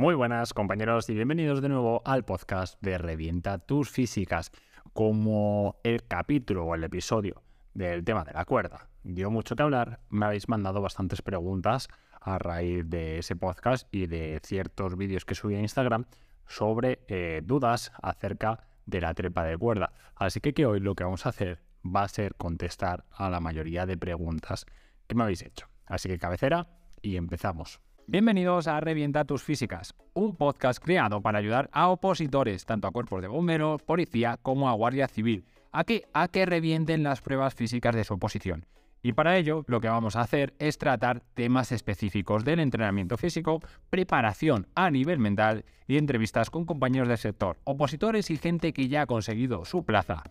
Muy 0.00 0.14
buenas 0.14 0.54
compañeros 0.54 1.10
y 1.10 1.14
bienvenidos 1.14 1.60
de 1.60 1.68
nuevo 1.68 2.00
al 2.06 2.24
podcast 2.24 2.80
de 2.80 2.96
Revienta 2.96 3.58
tus 3.58 3.90
físicas. 3.90 4.50
Como 4.94 5.78
el 5.84 6.04
capítulo 6.08 6.64
o 6.64 6.74
el 6.74 6.84
episodio 6.84 7.42
del 7.74 8.02
tema 8.02 8.24
de 8.24 8.32
la 8.32 8.46
cuerda 8.46 8.88
dio 9.02 9.30
mucho 9.30 9.54
que 9.56 9.62
hablar, 9.62 10.00
me 10.08 10.24
habéis 10.24 10.48
mandado 10.48 10.80
bastantes 10.80 11.20
preguntas 11.20 11.88
a 12.18 12.38
raíz 12.38 12.88
de 12.88 13.18
ese 13.18 13.36
podcast 13.36 13.94
y 13.94 14.06
de 14.06 14.40
ciertos 14.42 14.96
vídeos 14.96 15.26
que 15.26 15.34
subí 15.34 15.56
a 15.56 15.60
Instagram 15.60 16.06
sobre 16.46 17.00
eh, 17.08 17.42
dudas 17.44 17.92
acerca 18.00 18.60
de 18.86 19.02
la 19.02 19.12
trepa 19.12 19.44
de 19.44 19.58
cuerda. 19.58 19.92
Así 20.14 20.40
que, 20.40 20.54
que 20.54 20.64
hoy 20.64 20.80
lo 20.80 20.94
que 20.94 21.04
vamos 21.04 21.26
a 21.26 21.28
hacer 21.28 21.60
va 21.84 22.04
a 22.04 22.08
ser 22.08 22.36
contestar 22.36 23.04
a 23.10 23.28
la 23.28 23.40
mayoría 23.40 23.84
de 23.84 23.98
preguntas 23.98 24.64
que 25.06 25.14
me 25.14 25.24
habéis 25.24 25.42
hecho. 25.42 25.68
Así 25.84 26.08
que 26.08 26.18
cabecera 26.18 26.68
y 27.02 27.16
empezamos. 27.16 27.82
Bienvenidos 28.10 28.66
a 28.66 28.80
Revienta 28.80 29.24
tus 29.24 29.44
físicas, 29.44 29.94
un 30.14 30.34
podcast 30.34 30.82
creado 30.82 31.20
para 31.22 31.38
ayudar 31.38 31.70
a 31.72 31.90
opositores, 31.90 32.66
tanto 32.66 32.88
a 32.88 32.90
cuerpos 32.90 33.22
de 33.22 33.28
bomberos, 33.28 33.82
policía 33.82 34.36
como 34.42 34.68
a 34.68 34.72
guardia 34.72 35.06
civil, 35.06 35.44
a 35.70 35.84
que, 35.84 36.08
a 36.12 36.26
que 36.26 36.44
revienten 36.44 37.04
las 37.04 37.20
pruebas 37.20 37.54
físicas 37.54 37.94
de 37.94 38.02
su 38.02 38.14
oposición. 38.14 38.66
Y 39.00 39.12
para 39.12 39.36
ello 39.36 39.64
lo 39.68 39.80
que 39.80 39.88
vamos 39.88 40.16
a 40.16 40.22
hacer 40.22 40.54
es 40.58 40.76
tratar 40.76 41.20
temas 41.34 41.70
específicos 41.70 42.44
del 42.44 42.58
entrenamiento 42.58 43.16
físico, 43.16 43.60
preparación 43.90 44.66
a 44.74 44.90
nivel 44.90 45.20
mental 45.20 45.64
y 45.86 45.96
entrevistas 45.96 46.50
con 46.50 46.64
compañeros 46.64 47.06
del 47.06 47.18
sector, 47.18 47.58
opositores 47.62 48.28
y 48.32 48.38
gente 48.38 48.72
que 48.72 48.88
ya 48.88 49.02
ha 49.02 49.06
conseguido 49.06 49.64
su 49.64 49.84
plaza. 49.84 50.24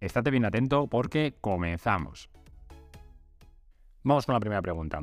Estate 0.00 0.30
bien 0.30 0.44
atento 0.44 0.86
porque 0.86 1.34
comenzamos. 1.40 2.28
Vamos 4.02 4.26
con 4.26 4.34
la 4.34 4.40
primera 4.40 4.60
pregunta. 4.60 5.00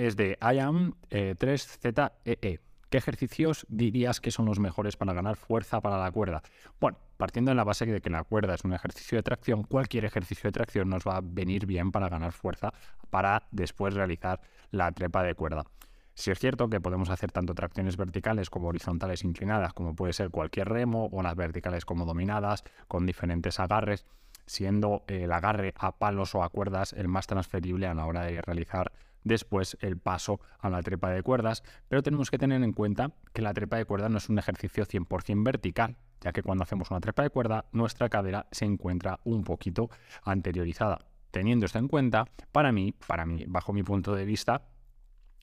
Es 0.00 0.16
de 0.16 0.38
IAM3ZEE. 0.38 2.12
E. 2.24 2.58
¿Qué 2.88 2.96
ejercicios 2.96 3.66
dirías 3.68 4.22
que 4.22 4.30
son 4.30 4.46
los 4.46 4.58
mejores 4.58 4.96
para 4.96 5.12
ganar 5.12 5.36
fuerza 5.36 5.82
para 5.82 5.98
la 5.98 6.10
cuerda? 6.10 6.42
Bueno, 6.80 6.96
partiendo 7.18 7.50
de 7.50 7.54
la 7.54 7.64
base 7.64 7.84
de 7.84 8.00
que 8.00 8.08
la 8.08 8.24
cuerda 8.24 8.54
es 8.54 8.64
un 8.64 8.72
ejercicio 8.72 9.18
de 9.18 9.22
tracción, 9.22 9.62
cualquier 9.62 10.06
ejercicio 10.06 10.48
de 10.48 10.52
tracción 10.52 10.88
nos 10.88 11.06
va 11.06 11.18
a 11.18 11.20
venir 11.22 11.66
bien 11.66 11.92
para 11.92 12.08
ganar 12.08 12.32
fuerza 12.32 12.72
para 13.10 13.42
después 13.50 13.92
realizar 13.92 14.40
la 14.70 14.90
trepa 14.90 15.22
de 15.22 15.34
cuerda. 15.34 15.64
Si 16.14 16.30
es 16.30 16.38
cierto 16.38 16.70
que 16.70 16.80
podemos 16.80 17.10
hacer 17.10 17.30
tanto 17.30 17.54
tracciones 17.54 17.98
verticales 17.98 18.48
como 18.48 18.68
horizontales 18.68 19.22
inclinadas, 19.22 19.74
como 19.74 19.94
puede 19.94 20.14
ser 20.14 20.30
cualquier 20.30 20.70
remo, 20.70 21.10
o 21.12 21.22
las 21.22 21.36
verticales 21.36 21.84
como 21.84 22.06
dominadas, 22.06 22.64
con 22.88 23.04
diferentes 23.04 23.60
agarres, 23.60 24.06
siendo 24.46 25.04
el 25.08 25.30
agarre 25.30 25.74
a 25.76 25.92
palos 25.92 26.34
o 26.34 26.42
a 26.42 26.48
cuerdas 26.48 26.94
el 26.94 27.08
más 27.08 27.26
transferible 27.26 27.86
a 27.86 27.92
la 27.92 28.06
hora 28.06 28.22
de 28.22 28.40
realizar 28.40 28.92
después 29.24 29.76
el 29.80 29.98
paso 29.98 30.40
a 30.58 30.70
la 30.70 30.82
trepa 30.82 31.10
de 31.10 31.22
cuerdas, 31.22 31.62
pero 31.88 32.02
tenemos 32.02 32.30
que 32.30 32.38
tener 32.38 32.62
en 32.62 32.72
cuenta 32.72 33.12
que 33.32 33.42
la 33.42 33.54
trepa 33.54 33.76
de 33.76 33.84
cuerda 33.84 34.08
no 34.08 34.18
es 34.18 34.28
un 34.28 34.38
ejercicio 34.38 34.84
100% 34.84 35.44
vertical, 35.44 35.96
ya 36.20 36.32
que 36.32 36.42
cuando 36.42 36.64
hacemos 36.64 36.90
una 36.90 37.00
trepa 37.00 37.22
de 37.22 37.30
cuerda 37.30 37.66
nuestra 37.72 38.08
cadera 38.08 38.46
se 38.50 38.64
encuentra 38.64 39.20
un 39.24 39.44
poquito 39.44 39.90
anteriorizada. 40.22 41.06
Teniendo 41.30 41.66
esto 41.66 41.78
en 41.78 41.88
cuenta, 41.88 42.26
para 42.50 42.72
mí, 42.72 42.92
para 43.06 43.24
mí, 43.24 43.44
bajo 43.46 43.72
mi 43.72 43.82
punto 43.82 44.14
de 44.14 44.24
vista, 44.24 44.62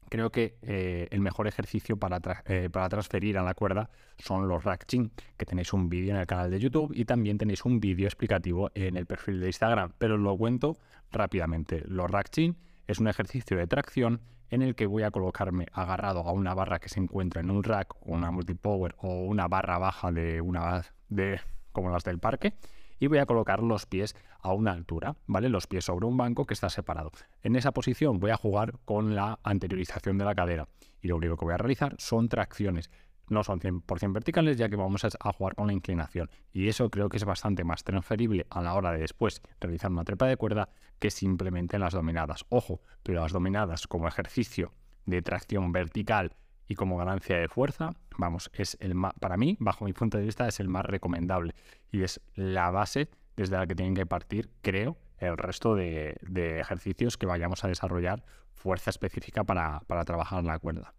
creo 0.10 0.32
que 0.32 0.58
eh, 0.62 1.08
el 1.12 1.22
mejor 1.22 1.48
ejercicio 1.48 1.98
para, 1.98 2.20
eh, 2.46 2.70
para, 2.72 2.90
transferir 2.90 3.38
a 3.38 3.44
la 3.44 3.54
cuerda 3.54 3.90
son 4.18 4.48
los 4.48 4.64
rack 4.64 4.86
chin, 4.86 5.12
que 5.38 5.46
tenéis 5.46 5.74
un 5.74 5.90
vídeo 5.90 6.14
en 6.14 6.20
el 6.20 6.28
canal 6.28 6.52
de 6.52 6.60
YouTube 6.60 6.92
y 6.94 7.06
también 7.06 7.38
tenéis 7.38 7.64
un 7.66 7.80
vídeo 7.80 8.08
explicativo 8.08 8.72
en 8.74 8.98
el 8.98 9.06
perfil 9.06 9.40
de 9.40 9.48
Instagram, 9.48 9.94
pero 9.98 10.18
lo 10.18 10.38
cuento 10.38 10.78
rápidamente. 11.12 11.84
Los 11.88 12.10
rack 12.10 12.30
chin 12.30 12.58
es 12.88 13.00
un 13.00 13.08
ejercicio 13.08 13.58
de 13.58 13.68
tracción 13.68 14.22
en 14.50 14.62
el 14.62 14.76
que 14.76 14.88
voy 14.88 15.04
a 15.04 15.12
colocarme 15.12 15.68
agarrado 15.74 16.22
a 16.22 16.32
una 16.32 16.54
barra 16.54 16.80
que 16.80 16.90
se 16.90 17.00
encuentra 17.00 17.42
en 17.42 17.52
un 17.52 17.64
rack 17.64 17.96
una 18.02 18.32
multipower 18.32 18.96
o 18.98 19.26
una 19.26 19.48
barra 19.48 19.78
baja 19.78 20.12
de 20.12 20.42
una 20.42 20.84
de 21.10 21.40
como 21.74 21.92
las 21.92 22.04
del 22.04 22.20
parque 22.20 22.54
y 23.00 23.08
voy 23.08 23.20
a 23.20 23.26
colocar 23.26 23.62
los 23.62 23.86
pies 23.86 24.16
a 24.40 24.54
una 24.54 24.72
altura, 24.72 25.16
¿vale? 25.28 25.50
Los 25.50 25.68
pies 25.68 25.86
sobre 25.86 26.06
un 26.06 26.18
banco 26.18 26.46
que 26.46 26.54
está 26.54 26.70
separado. 26.70 27.12
En 27.44 27.56
esa 27.56 27.72
posición 27.72 28.20
voy 28.20 28.32
a 28.32 28.38
jugar 28.38 28.74
con 28.86 29.16
la 29.16 29.40
anteriorización 29.44 30.18
de 30.18 30.26
la 30.26 30.34
cadera 30.34 30.68
y 31.02 31.08
lo 31.08 31.18
único 31.18 31.38
que 31.38 31.46
voy 31.46 31.54
a 31.54 31.58
realizar 31.58 31.96
son 32.00 32.30
tracciones 32.30 32.90
no 33.30 33.44
son 33.44 33.60
100% 33.60 34.14
verticales 34.14 34.58
ya 34.58 34.70
que 34.70 34.76
vamos 34.76 35.04
a 35.06 35.34
jugar 35.34 35.56
con 35.56 35.68
la 35.68 35.74
inclinación 35.74 36.30
y 36.54 36.68
eso 36.68 36.90
creo 36.90 37.10
que 37.10 37.18
es 37.18 37.26
bastante 37.26 37.64
más 37.64 37.84
transferible 37.84 38.48
a 38.50 38.62
la 38.62 38.74
hora 38.74 38.92
de 38.92 39.00
después 39.00 39.42
realizar 39.60 39.92
una 39.92 40.04
trepa 40.04 40.28
de 40.28 40.38
cuerda 40.38 40.70
que 41.00 41.12
simplemente 41.12 41.80
las 41.80 41.94
dominadas. 41.94 42.46
Ojo, 42.50 42.82
pero 43.04 43.22
las 43.22 43.32
dominadas 43.32 43.88
como 43.88 44.08
ejercicio 44.08 44.74
de 45.06 45.22
tracción 45.22 45.72
vertical 45.72 46.36
y 46.68 46.76
como 46.76 46.98
ganancia 46.98 47.38
de 47.38 47.48
fuerza, 47.48 47.92
vamos, 48.18 48.50
es 48.54 48.78
el 48.82 48.94
más, 48.94 49.14
para 49.20 49.38
mí, 49.38 49.56
bajo 49.60 49.86
mi 49.86 49.94
punto 49.94 50.18
de 50.18 50.26
vista, 50.26 50.48
es 50.48 50.60
el 50.60 50.68
más 50.68 50.86
recomendable 50.86 51.56
y 51.92 52.04
es 52.04 52.22
la 52.36 52.72
base 52.72 53.10
desde 53.36 53.58
la 53.58 53.68
que 53.68 53.76
tienen 53.76 53.96
que 53.96 54.06
partir, 54.06 54.50
creo, 54.62 54.98
el 55.18 55.38
resto 55.38 55.76
de, 55.76 56.18
ejercicios 56.60 57.18
que 57.18 57.26
vayamos 57.26 57.64
a 57.64 57.68
desarrollar 57.68 58.24
fuerza 58.54 58.90
específica 58.90 59.44
para, 59.44 59.82
para 59.88 60.04
trabajar 60.04 60.44
la 60.44 60.60
cuerda. 60.60 60.94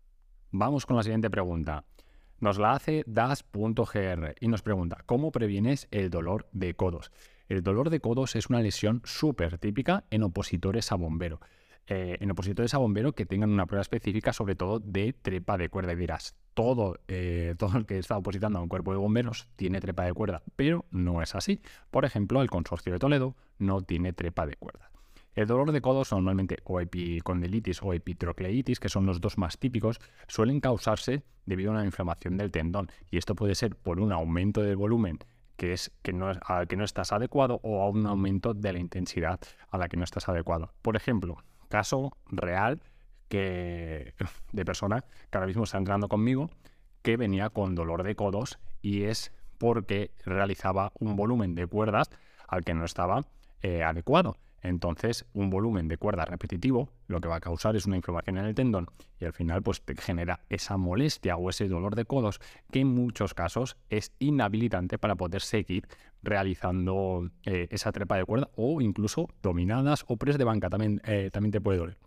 Vamos 0.51 0.87
con 0.87 0.97
la 0.97 1.03
siguiente 1.03 1.31
pregunta. 1.31 1.85
Nos 2.41 2.59
la 2.59 2.73
hace 2.73 3.03
das.gr 3.07 4.35
y 4.39 4.47
nos 4.49 4.63
pregunta, 4.63 5.03
¿cómo 5.07 5.33
previenes 5.33 5.89
el 5.91 6.09
dolor 6.09 6.47
de 6.53 6.75
codos? 6.75 7.11
El 7.49 7.65
dolor 7.65 7.91
de 7.91 7.99
codos 7.99 8.37
es 8.37 8.49
una 8.49 8.61
lesión 8.61 9.03
súper 9.05 9.59
típica 9.59 10.05
en 10.11 10.23
opositores 10.23 10.93
a 10.93 10.95
bombero. 10.95 11.41
Eh, 11.89 12.19
en 12.21 12.31
opositores 12.31 12.75
a 12.75 12.79
bombero 12.79 13.13
que 13.13 13.27
tengan 13.27 13.51
una 13.51 13.67
prueba 13.67 13.83
específica, 13.83 14.33
sobre 14.33 14.55
todo 14.55 14.79
de 14.79 15.15
trepa 15.15 15.57
de 15.59 15.69
cuerda. 15.69 15.95
Y 15.95 15.97
dirás, 15.97 16.37
todo, 16.55 17.01
eh, 17.09 17.55
todo 17.59 17.77
el 17.77 17.87
que 17.87 17.99
está 17.99 18.17
opositando 18.17 18.61
a 18.61 18.63
un 18.63 18.69
cuerpo 18.69 18.93
de 18.93 18.99
bomberos 18.99 19.49
tiene 19.57 19.81
trepa 19.81 20.05
de 20.05 20.13
cuerda, 20.13 20.43
pero 20.55 20.85
no 20.93 21.23
es 21.23 21.35
así. 21.35 21.61
Por 21.91 22.05
ejemplo, 22.05 22.41
el 22.41 22.51
consorcio 22.51 22.93
de 22.93 23.01
Toledo 23.01 23.35
no 23.59 23.81
tiene 23.81 24.13
trepa 24.13 24.47
de 24.47 24.55
cuerda. 24.55 24.91
El 25.39 25.47
dolor 25.47 25.71
de 25.71 25.81
codos 25.81 26.11
normalmente 26.11 26.57
o 26.65 26.81
epicondilitis 26.81 27.81
o 27.85 27.93
epitrocleitis, 27.93 28.81
que 28.81 28.89
son 28.89 29.07
los 29.07 29.21
dos 29.21 29.39
más 29.39 29.57
típicos, 29.57 30.01
suelen 30.27 30.59
causarse 30.59 31.23
debido 31.47 31.71
a 31.71 31.75
una 31.75 31.85
inflamación 31.85 32.37
del 32.37 32.51
tendón 32.51 32.91
y 33.09 33.19
esto 33.19 33.37
puede 33.37 33.55
ser 33.55 33.77
por 33.77 34.01
un 34.01 34.11
aumento 34.11 34.63
del 34.63 34.75
volumen 34.75 35.21
que 35.57 35.75
es 35.75 35.93
que 36.03 36.13
no, 36.13 36.33
que 36.69 36.77
no 36.77 36.83
estás 36.83 37.13
adecuado 37.13 37.61
o 37.63 37.85
a 37.85 37.89
un 37.89 38.05
aumento 38.09 38.53
de 38.53 38.73
la 38.73 38.81
intensidad 38.81 39.39
a 39.71 39.79
la 39.79 39.89
que 39.89 39.97
no 39.97 40.03
estás 40.03 40.29
adecuado. 40.29 40.73
Por 40.83 40.97
ejemplo, 40.97 41.37
caso 41.69 42.17
real 42.27 42.83
que 43.29 44.15
de 44.53 44.65
persona 44.65 45.05
que 45.31 45.39
ahora 45.39 45.47
mismo 45.47 45.63
está 45.63 45.79
entrando 45.79 46.09
conmigo 46.09 46.51
que 47.03 47.17
venía 47.17 47.49
con 47.51 47.77
dolor 47.77 48.03
de 48.03 48.17
codos 48.17 48.59
y 48.83 49.05
es 49.05 49.31
porque 49.57 50.11
realizaba 50.25 50.91
un 50.99 51.15
volumen 51.15 51.55
de 51.55 51.69
cuerdas 51.69 52.11
al 52.49 52.65
que 52.65 52.75
no 52.75 52.85
estaba 52.85 53.25
eh, 53.63 53.85
adecuado. 53.85 54.37
Entonces, 54.63 55.25
un 55.33 55.51
volumen 55.51 55.89
de 55.89 55.99
cuerda 55.99 56.25
repetitivo 56.25 56.91
lo 57.07 57.21
que 57.21 57.29
va 57.29 57.37
a 57.37 57.41
causar 57.41 57.77
es 57.77 57.87
una 57.87 57.97
inflamación 57.97 58.39
en 58.39 58.45
el 58.45 58.55
tendón 58.55 58.87
y 59.21 59.25
al 59.25 59.33
final 59.33 59.63
pues 59.63 59.83
te 59.83 59.95
genera 59.97 60.41
esa 60.49 60.77
molestia 60.77 61.37
o 61.37 61.49
ese 61.49 61.69
dolor 61.69 61.95
de 61.95 62.05
codos 62.05 62.41
que 62.71 62.81
en 62.81 62.89
muchos 62.89 63.35
casos 63.35 63.77
es 63.89 64.13
inhabilitante 64.19 64.99
para 64.99 65.15
poder 65.15 65.43
seguir 65.43 65.87
realizando 66.23 67.31
eh, 67.45 67.69
esa 67.71 67.93
trepa 67.93 68.17
de 68.17 68.25
cuerda 68.25 68.51
o 68.57 68.81
incluso 68.81 69.29
dominadas 69.43 70.05
o 70.09 70.17
press 70.17 70.39
de 70.39 70.45
banca 70.45 70.69
también, 70.69 71.01
eh, 71.05 71.31
también 71.33 71.53
te 71.53 71.61
puede 71.61 71.79
doler. 71.79 71.99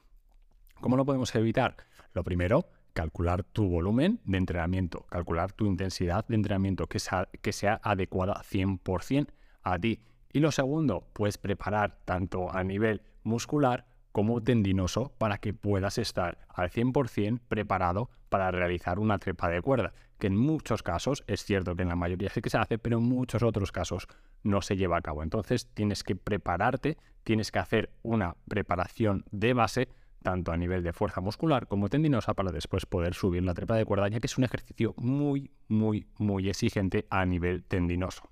¿Cómo 0.81 0.97
lo 0.97 1.05
podemos 1.05 1.33
evitar? 1.35 1.77
Lo 2.13 2.23
primero, 2.23 2.65
calcular 2.93 3.43
tu 3.43 3.67
volumen 3.69 4.19
de 4.25 4.37
entrenamiento, 4.37 5.05
calcular 5.09 5.53
tu 5.53 5.65
intensidad 5.65 6.25
de 6.27 6.35
entrenamiento 6.35 6.87
que 6.87 6.99
sea, 6.99 7.29
que 7.41 7.53
sea 7.53 7.79
adecuada 7.83 8.41
100% 8.43 9.27
a 9.63 9.79
ti 9.79 9.99
y 10.33 10.39
lo 10.39 10.51
segundo, 10.51 11.07
pues 11.13 11.37
preparar 11.37 11.99
tanto 12.05 12.51
a 12.51 12.63
nivel 12.63 13.01
muscular 13.23 13.85
como 14.11 14.41
tendinoso 14.41 15.13
para 15.17 15.37
que 15.37 15.53
puedas 15.53 15.97
estar 15.97 16.39
al 16.49 16.69
100% 16.69 17.39
preparado 17.47 18.09
para 18.29 18.51
realizar 18.51 18.99
una 18.99 19.19
trepa 19.19 19.49
de 19.49 19.61
cuerda, 19.61 19.93
que 20.19 20.27
en 20.27 20.37
muchos 20.37 20.83
casos, 20.83 21.23
es 21.27 21.43
cierto 21.43 21.75
que 21.75 21.81
en 21.81 21.89
la 21.89 21.95
mayoría 21.95 22.29
sí 22.29 22.41
que 22.41 22.49
se 22.49 22.57
hace, 22.57 22.77
pero 22.77 22.97
en 22.97 23.03
muchos 23.03 23.43
otros 23.43 23.71
casos 23.71 24.07
no 24.43 24.61
se 24.61 24.77
lleva 24.77 24.97
a 24.97 25.01
cabo. 25.01 25.23
Entonces 25.23 25.67
tienes 25.73 26.03
que 26.03 26.15
prepararte, 26.15 26.97
tienes 27.23 27.51
que 27.51 27.59
hacer 27.59 27.91
una 28.03 28.35
preparación 28.47 29.25
de 29.31 29.53
base, 29.53 29.89
tanto 30.23 30.51
a 30.51 30.57
nivel 30.57 30.83
de 30.83 30.93
fuerza 30.93 31.19
muscular 31.19 31.67
como 31.67 31.89
tendinosa, 31.89 32.33
para 32.33 32.51
después 32.51 32.85
poder 32.85 33.15
subir 33.15 33.43
la 33.43 33.53
trepa 33.53 33.75
de 33.75 33.85
cuerda, 33.85 34.07
ya 34.07 34.19
que 34.19 34.27
es 34.27 34.37
un 34.37 34.43
ejercicio 34.43 34.93
muy, 34.97 35.51
muy, 35.67 36.07
muy 36.17 36.47
exigente 36.47 37.07
a 37.09 37.25
nivel 37.25 37.63
tendinoso. 37.63 38.29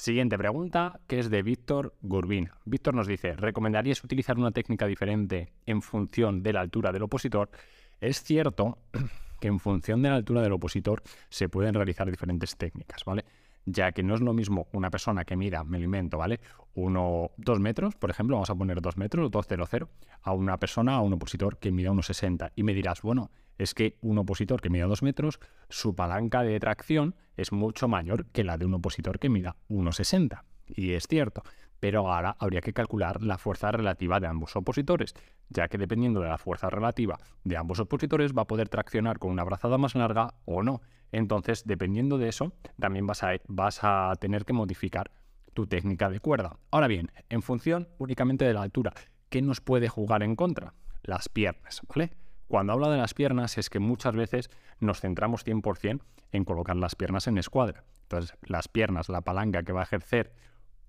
Siguiente 0.00 0.38
pregunta, 0.38 0.98
que 1.06 1.18
es 1.18 1.28
de 1.28 1.42
Víctor 1.42 1.94
Gurbín. 2.00 2.48
Víctor 2.64 2.94
nos 2.94 3.06
dice, 3.06 3.36
¿recomendarías 3.36 4.02
utilizar 4.02 4.38
una 4.38 4.50
técnica 4.50 4.86
diferente 4.86 5.52
en 5.66 5.82
función 5.82 6.42
de 6.42 6.54
la 6.54 6.62
altura 6.62 6.90
del 6.90 7.02
opositor? 7.02 7.50
Es 8.00 8.22
cierto 8.22 8.78
que 9.42 9.48
en 9.48 9.60
función 9.60 10.00
de 10.00 10.08
la 10.08 10.14
altura 10.14 10.40
del 10.40 10.52
opositor 10.52 11.02
se 11.28 11.50
pueden 11.50 11.74
realizar 11.74 12.10
diferentes 12.10 12.56
técnicas, 12.56 13.04
¿vale? 13.04 13.26
Ya 13.66 13.92
que 13.92 14.02
no 14.02 14.14
es 14.14 14.20
lo 14.20 14.32
mismo 14.32 14.68
una 14.72 14.90
persona 14.90 15.24
que 15.24 15.36
mida, 15.36 15.64
me 15.64 15.78
lo 15.78 15.84
invento, 15.84 16.18
¿vale? 16.18 16.40
Uno, 16.74 17.32
dos 17.36 17.60
metros, 17.60 17.96
por 17.96 18.10
ejemplo, 18.10 18.36
vamos 18.36 18.50
a 18.50 18.54
poner 18.54 18.80
dos 18.80 18.96
metros, 18.96 19.30
200, 19.30 19.88
a 20.22 20.32
una 20.32 20.58
persona, 20.58 20.94
a 20.94 21.00
un 21.00 21.12
opositor 21.12 21.58
que 21.58 21.72
mida 21.72 21.90
unos 21.90 22.06
60. 22.06 22.52
Y 22.56 22.62
me 22.62 22.74
dirás, 22.74 23.02
bueno, 23.02 23.30
es 23.58 23.74
que 23.74 23.98
un 24.00 24.18
opositor 24.18 24.60
que 24.60 24.70
mida 24.70 24.86
dos 24.86 25.02
metros, 25.02 25.40
su 25.68 25.94
palanca 25.94 26.42
de 26.42 26.58
tracción 26.60 27.14
es 27.36 27.52
mucho 27.52 27.88
mayor 27.88 28.26
que 28.26 28.44
la 28.44 28.56
de 28.56 28.66
un 28.66 28.74
opositor 28.74 29.18
que 29.18 29.28
mida 29.28 29.56
1,60. 29.68 30.44
Y 30.66 30.92
es 30.92 31.06
cierto, 31.06 31.42
pero 31.80 32.12
ahora 32.12 32.36
habría 32.38 32.60
que 32.60 32.72
calcular 32.72 33.22
la 33.22 33.38
fuerza 33.38 33.72
relativa 33.72 34.20
de 34.20 34.28
ambos 34.28 34.54
opositores, 34.54 35.14
ya 35.48 35.68
que 35.68 35.78
dependiendo 35.78 36.20
de 36.20 36.28
la 36.28 36.38
fuerza 36.38 36.70
relativa 36.70 37.18
de 37.42 37.56
ambos 37.56 37.80
opositores 37.80 38.32
va 38.32 38.42
a 38.42 38.46
poder 38.46 38.68
traccionar 38.68 39.18
con 39.18 39.30
una 39.30 39.44
brazada 39.44 39.78
más 39.78 39.94
larga 39.94 40.34
o 40.44 40.62
no. 40.62 40.82
Entonces, 41.12 41.64
dependiendo 41.66 42.18
de 42.18 42.28
eso, 42.28 42.52
también 42.78 43.06
vas 43.06 43.22
a, 43.22 43.32
vas 43.48 43.80
a 43.82 44.12
tener 44.20 44.44
que 44.44 44.52
modificar 44.52 45.10
tu 45.54 45.66
técnica 45.66 46.08
de 46.08 46.20
cuerda. 46.20 46.58
Ahora 46.70 46.86
bien, 46.86 47.10
en 47.28 47.42
función 47.42 47.88
únicamente 47.98 48.44
de 48.44 48.54
la 48.54 48.62
altura, 48.62 48.92
¿qué 49.28 49.42
nos 49.42 49.60
puede 49.60 49.88
jugar 49.88 50.22
en 50.22 50.36
contra? 50.36 50.74
Las 51.02 51.28
piernas, 51.28 51.82
¿vale? 51.88 52.12
Cuando 52.46 52.72
hablo 52.72 52.90
de 52.90 52.98
las 52.98 53.14
piernas 53.14 53.58
es 53.58 53.70
que 53.70 53.78
muchas 53.78 54.14
veces 54.14 54.50
nos 54.80 55.00
centramos 55.00 55.46
100% 55.46 56.00
en 56.32 56.44
colocar 56.44 56.76
las 56.76 56.96
piernas 56.96 57.26
en 57.28 57.38
escuadra. 57.38 57.84
Entonces, 58.02 58.36
las 58.42 58.66
piernas, 58.66 59.08
la 59.08 59.20
palanca 59.20 59.62
que 59.62 59.72
va 59.72 59.80
a 59.80 59.84
ejercer 59.84 60.32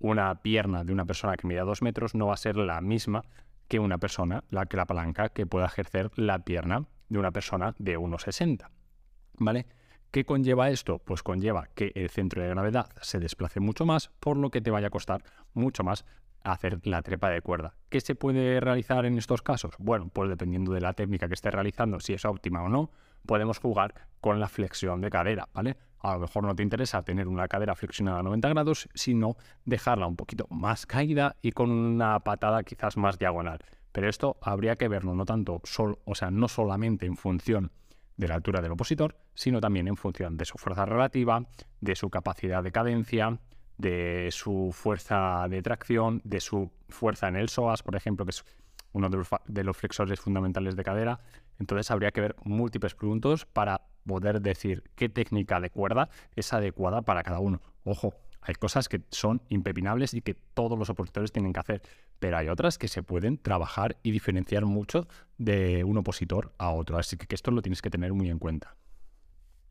una 0.00 0.42
pierna 0.42 0.82
de 0.82 0.92
una 0.92 1.04
persona 1.04 1.36
que 1.36 1.46
mide 1.46 1.60
dos 1.60 1.80
metros 1.80 2.16
no 2.16 2.26
va 2.26 2.34
a 2.34 2.36
ser 2.36 2.56
la 2.56 2.80
misma 2.80 3.22
que 3.68 3.78
una 3.78 3.98
persona, 3.98 4.42
la 4.50 4.66
que 4.66 4.76
la 4.76 4.86
palanca 4.86 5.28
que 5.28 5.46
pueda 5.46 5.66
ejercer 5.66 6.10
la 6.16 6.40
pierna 6.40 6.88
de 7.08 7.18
una 7.18 7.30
persona 7.30 7.74
de 7.78 7.96
1,60. 7.96 8.68
¿Vale? 9.38 9.66
¿Qué 10.12 10.26
conlleva 10.26 10.68
esto? 10.68 10.98
Pues 10.98 11.22
conlleva 11.22 11.68
que 11.74 11.90
el 11.94 12.10
centro 12.10 12.42
de 12.42 12.48
gravedad 12.50 12.90
se 13.00 13.18
desplace 13.18 13.60
mucho 13.60 13.86
más, 13.86 14.10
por 14.20 14.36
lo 14.36 14.50
que 14.50 14.60
te 14.60 14.70
vaya 14.70 14.88
a 14.88 14.90
costar 14.90 15.24
mucho 15.54 15.84
más 15.84 16.04
hacer 16.44 16.86
la 16.86 17.00
trepa 17.00 17.30
de 17.30 17.40
cuerda. 17.40 17.76
¿Qué 17.88 17.98
se 18.02 18.14
puede 18.14 18.60
realizar 18.60 19.06
en 19.06 19.16
estos 19.16 19.40
casos? 19.40 19.72
Bueno, 19.78 20.10
pues 20.12 20.28
dependiendo 20.28 20.74
de 20.74 20.82
la 20.82 20.92
técnica 20.92 21.28
que 21.28 21.34
esté 21.34 21.50
realizando, 21.50 21.98
si 21.98 22.12
es 22.12 22.26
óptima 22.26 22.62
o 22.62 22.68
no, 22.68 22.90
podemos 23.24 23.58
jugar 23.58 23.94
con 24.20 24.38
la 24.38 24.50
flexión 24.50 25.00
de 25.00 25.08
cadera, 25.08 25.48
¿vale? 25.54 25.78
A 26.00 26.12
lo 26.12 26.20
mejor 26.20 26.44
no 26.44 26.54
te 26.54 26.62
interesa 26.62 27.00
tener 27.00 27.26
una 27.26 27.48
cadera 27.48 27.74
flexionada 27.74 28.18
a 28.18 28.22
90 28.22 28.50
grados, 28.50 28.90
sino 28.92 29.38
dejarla 29.64 30.06
un 30.06 30.16
poquito 30.16 30.46
más 30.50 30.84
caída 30.84 31.36
y 31.40 31.52
con 31.52 31.70
una 31.70 32.20
patada 32.20 32.64
quizás 32.64 32.98
más 32.98 33.18
diagonal. 33.18 33.60
Pero 33.92 34.10
esto 34.10 34.36
habría 34.42 34.76
que 34.76 34.88
verlo 34.88 35.14
no 35.14 35.24
tanto, 35.24 35.62
o 36.04 36.14
sea, 36.14 36.30
no 36.30 36.48
solamente 36.48 37.06
en 37.06 37.16
función 37.16 37.72
de 38.16 38.28
la 38.28 38.34
altura 38.34 38.60
del 38.60 38.72
opositor, 38.72 39.16
sino 39.34 39.60
también 39.60 39.88
en 39.88 39.96
función 39.96 40.36
de 40.36 40.44
su 40.44 40.58
fuerza 40.58 40.84
relativa, 40.84 41.44
de 41.80 41.96
su 41.96 42.10
capacidad 42.10 42.62
de 42.62 42.72
cadencia, 42.72 43.38
de 43.78 44.28
su 44.30 44.70
fuerza 44.72 45.46
de 45.48 45.62
tracción, 45.62 46.20
de 46.24 46.40
su 46.40 46.70
fuerza 46.88 47.28
en 47.28 47.36
el 47.36 47.48
psoas, 47.48 47.82
por 47.82 47.96
ejemplo, 47.96 48.24
que 48.24 48.30
es 48.30 48.44
uno 48.92 49.08
de 49.08 49.64
los, 49.64 49.76
flexores 49.76 50.20
fundamentales 50.20 50.76
de 50.76 50.84
cadera. 50.84 51.20
Entonces 51.58 51.90
habría 51.90 52.10
que 52.10 52.20
ver 52.20 52.36
múltiples 52.44 52.94
puntos 52.94 53.46
para 53.46 53.82
poder 54.06 54.40
decir 54.40 54.84
qué 54.94 55.08
técnica 55.08 55.60
de 55.60 55.70
cuerda 55.70 56.10
es 56.36 56.52
adecuada 56.52 57.02
para 57.02 57.22
cada 57.22 57.38
uno. 57.38 57.60
Ojo, 57.84 58.14
hay 58.40 58.54
cosas 58.54 58.88
que 58.88 59.02
son 59.10 59.42
impepinables 59.48 60.14
y 60.14 60.20
que 60.20 60.34
todos 60.34 60.78
los 60.78 60.90
opositores 60.90 61.32
tienen 61.32 61.52
que 61.52 61.60
hacer, 61.60 61.82
pero 62.22 62.38
hay 62.38 62.48
otras 62.48 62.78
que 62.78 62.86
se 62.86 63.02
pueden 63.02 63.36
trabajar 63.36 63.96
y 64.04 64.12
diferenciar 64.12 64.64
mucho 64.64 65.08
de 65.38 65.82
un 65.82 65.98
opositor 65.98 66.52
a 66.56 66.70
otro. 66.70 66.96
Así 66.96 67.16
que 67.16 67.34
esto 67.34 67.50
lo 67.50 67.62
tienes 67.62 67.82
que 67.82 67.90
tener 67.90 68.12
muy 68.12 68.30
en 68.30 68.38
cuenta. 68.38 68.76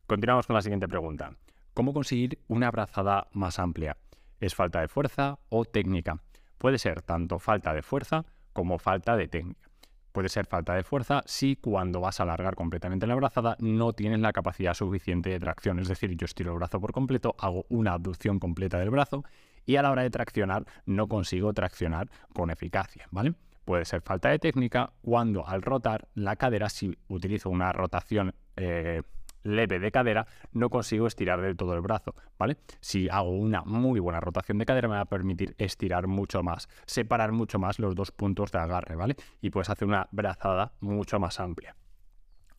Continuamos 0.06 0.46
con 0.46 0.52
la 0.52 0.60
siguiente 0.60 0.86
pregunta. 0.86 1.34
¿Cómo 1.72 1.94
conseguir 1.94 2.40
una 2.48 2.68
abrazada 2.68 3.26
más 3.32 3.58
amplia? 3.58 3.96
¿Es 4.38 4.54
falta 4.54 4.82
de 4.82 4.88
fuerza 4.88 5.38
o 5.48 5.64
técnica? 5.64 6.18
Puede 6.58 6.76
ser 6.76 7.00
tanto 7.00 7.38
falta 7.38 7.72
de 7.72 7.80
fuerza 7.80 8.26
como 8.52 8.78
falta 8.78 9.16
de 9.16 9.28
técnica. 9.28 9.70
Puede 10.12 10.28
ser 10.28 10.44
falta 10.44 10.74
de 10.74 10.82
fuerza 10.82 11.22
si 11.24 11.56
cuando 11.56 12.02
vas 12.02 12.20
a 12.20 12.24
alargar 12.24 12.54
completamente 12.54 13.06
la 13.06 13.14
abrazada 13.14 13.56
no 13.60 13.94
tienes 13.94 14.20
la 14.20 14.34
capacidad 14.34 14.74
suficiente 14.74 15.30
de 15.30 15.40
tracción. 15.40 15.78
Es 15.78 15.88
decir, 15.88 16.14
yo 16.18 16.26
estiro 16.26 16.52
el 16.52 16.58
brazo 16.58 16.78
por 16.82 16.92
completo, 16.92 17.34
hago 17.38 17.64
una 17.70 17.94
abducción 17.94 18.38
completa 18.38 18.78
del 18.78 18.90
brazo 18.90 19.24
y 19.66 19.76
a 19.76 19.82
la 19.82 19.90
hora 19.90 20.02
de 20.02 20.10
traccionar 20.10 20.64
no 20.86 21.08
consigo 21.08 21.52
traccionar 21.52 22.10
con 22.34 22.50
eficacia, 22.50 23.06
¿vale? 23.10 23.34
Puede 23.64 23.84
ser 23.84 24.02
falta 24.02 24.28
de 24.28 24.38
técnica 24.38 24.92
cuando 25.02 25.46
al 25.46 25.62
rotar 25.62 26.08
la 26.14 26.36
cadera, 26.36 26.68
si 26.68 26.96
utilizo 27.08 27.48
una 27.48 27.72
rotación 27.72 28.34
eh, 28.56 29.02
leve 29.44 29.78
de 29.78 29.90
cadera, 29.90 30.26
no 30.52 30.70
consigo 30.70 31.06
estirar 31.06 31.40
del 31.40 31.56
todo 31.56 31.74
el 31.74 31.80
brazo, 31.80 32.14
¿vale? 32.38 32.58
Si 32.80 33.08
hago 33.08 33.30
una 33.30 33.62
muy 33.62 34.00
buena 34.00 34.20
rotación 34.20 34.58
de 34.58 34.66
cadera 34.66 34.88
me 34.88 34.94
va 34.94 35.02
a 35.02 35.06
permitir 35.06 35.54
estirar 35.58 36.06
mucho 36.06 36.42
más, 36.42 36.68
separar 36.86 37.32
mucho 37.32 37.58
más 37.58 37.78
los 37.78 37.94
dos 37.94 38.10
puntos 38.10 38.50
de 38.52 38.58
agarre, 38.58 38.96
¿vale? 38.96 39.16
Y 39.40 39.50
puedes 39.50 39.70
hacer 39.70 39.86
una 39.88 40.08
brazada 40.10 40.72
mucho 40.80 41.18
más 41.20 41.40
amplia. 41.40 41.76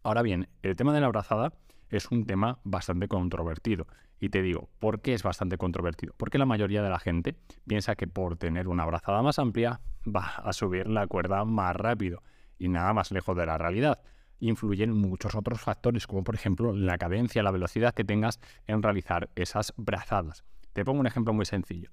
Ahora 0.03 0.21
bien, 0.21 0.49
el 0.61 0.75
tema 0.75 0.93
de 0.93 1.01
la 1.01 1.07
brazada 1.07 1.53
es 1.89 2.11
un 2.11 2.25
tema 2.25 2.59
bastante 2.63 3.07
controvertido. 3.07 3.87
Y 4.19 4.29
te 4.29 4.41
digo, 4.41 4.69
¿por 4.79 5.01
qué 5.01 5.13
es 5.13 5.23
bastante 5.23 5.57
controvertido? 5.57 6.13
Porque 6.17 6.37
la 6.37 6.45
mayoría 6.45 6.81
de 6.81 6.89
la 6.89 6.99
gente 6.99 7.35
piensa 7.67 7.95
que 7.95 8.07
por 8.07 8.37
tener 8.37 8.67
una 8.67 8.85
brazada 8.85 9.21
más 9.21 9.39
amplia 9.39 9.81
va 10.03 10.35
a 10.37 10.53
subir 10.53 10.87
la 10.87 11.07
cuerda 11.07 11.43
más 11.45 11.75
rápido. 11.75 12.23
Y 12.57 12.69
nada 12.69 12.93
más 12.93 13.11
lejos 13.11 13.35
de 13.35 13.45
la 13.45 13.57
realidad 13.57 14.01
influyen 14.39 14.91
muchos 14.91 15.35
otros 15.35 15.61
factores, 15.61 16.07
como 16.07 16.23
por 16.23 16.35
ejemplo 16.35 16.73
la 16.73 16.97
cadencia, 16.97 17.43
la 17.43 17.51
velocidad 17.51 17.93
que 17.93 18.03
tengas 18.03 18.39
en 18.67 18.83
realizar 18.83 19.29
esas 19.35 19.73
brazadas. 19.77 20.43
Te 20.73 20.83
pongo 20.83 20.99
un 20.99 21.07
ejemplo 21.07 21.33
muy 21.33 21.45
sencillo. 21.45 21.91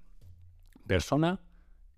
Persona 0.86 1.40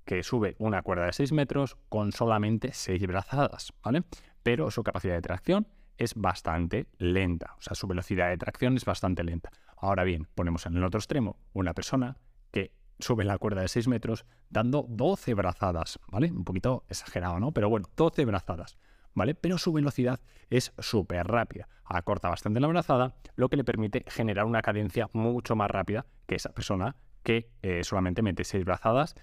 que 0.04 0.22
sube 0.22 0.56
una 0.58 0.82
cuerda 0.82 1.06
de 1.06 1.12
6 1.12 1.32
metros 1.32 1.76
con 1.88 2.12
solamente 2.12 2.72
6 2.72 3.06
brazadas, 3.06 3.72
¿vale? 3.82 4.02
Pero 4.42 4.70
su 4.70 4.82
capacidad 4.82 5.14
de 5.14 5.22
tracción 5.22 5.66
es 5.98 6.14
bastante 6.14 6.86
lenta, 6.98 7.54
o 7.58 7.62
sea, 7.62 7.74
su 7.74 7.86
velocidad 7.86 8.28
de 8.28 8.38
tracción 8.38 8.76
es 8.76 8.84
bastante 8.84 9.24
lenta. 9.24 9.50
Ahora 9.76 10.04
bien, 10.04 10.28
ponemos 10.34 10.66
en 10.66 10.76
el 10.76 10.84
otro 10.84 10.98
extremo 10.98 11.36
una 11.52 11.74
persona 11.74 12.16
que 12.50 12.72
sube 12.98 13.24
la 13.24 13.38
cuerda 13.38 13.62
de 13.62 13.68
6 13.68 13.88
metros 13.88 14.24
dando 14.48 14.86
12 14.88 15.34
brazadas, 15.34 15.98
¿vale? 16.08 16.30
Un 16.30 16.44
poquito 16.44 16.84
exagerado, 16.88 17.40
¿no? 17.40 17.52
Pero 17.52 17.68
bueno, 17.68 17.88
12 17.96 18.24
brazadas. 18.24 18.78
¿vale? 19.14 19.34
Pero 19.34 19.58
su 19.58 19.72
velocidad 19.72 20.20
es 20.50 20.72
súper 20.78 21.26
rápida. 21.26 21.68
Acorta 21.84 22.28
bastante 22.28 22.60
la 22.60 22.68
brazada, 22.68 23.14
lo 23.36 23.48
que 23.48 23.56
le 23.56 23.64
permite 23.64 24.04
generar 24.08 24.46
una 24.46 24.62
cadencia 24.62 25.08
mucho 25.12 25.56
más 25.56 25.70
rápida 25.70 26.06
que 26.26 26.36
esa 26.36 26.52
persona 26.52 26.96
que 27.22 27.50
eh, 27.62 27.84
solamente 27.84 28.22
mete 28.22 28.44
seis 28.44 28.64
brazadas 28.64 29.14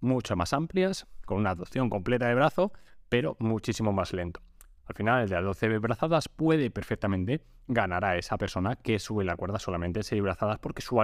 mucho 0.00 0.36
más 0.36 0.52
amplias, 0.52 1.06
con 1.24 1.38
una 1.38 1.50
adopción 1.50 1.88
completa 1.88 2.28
de 2.28 2.34
brazo, 2.34 2.72
pero 3.08 3.36
muchísimo 3.38 3.92
más 3.92 4.12
lento. 4.12 4.40
Al 4.86 4.94
final, 4.94 5.22
el 5.22 5.28
de 5.28 5.34
las 5.34 5.44
12 5.44 5.78
brazadas 5.78 6.28
puede 6.28 6.70
perfectamente 6.70 7.42
ganar 7.68 8.04
a 8.04 8.16
esa 8.16 8.38
persona 8.38 8.76
que 8.76 8.98
sube 8.98 9.24
la 9.24 9.36
cuerda 9.36 9.58
solamente 9.58 10.02
6 10.02 10.22
brazadas 10.22 10.58
porque 10.58 10.82
su, 10.82 10.96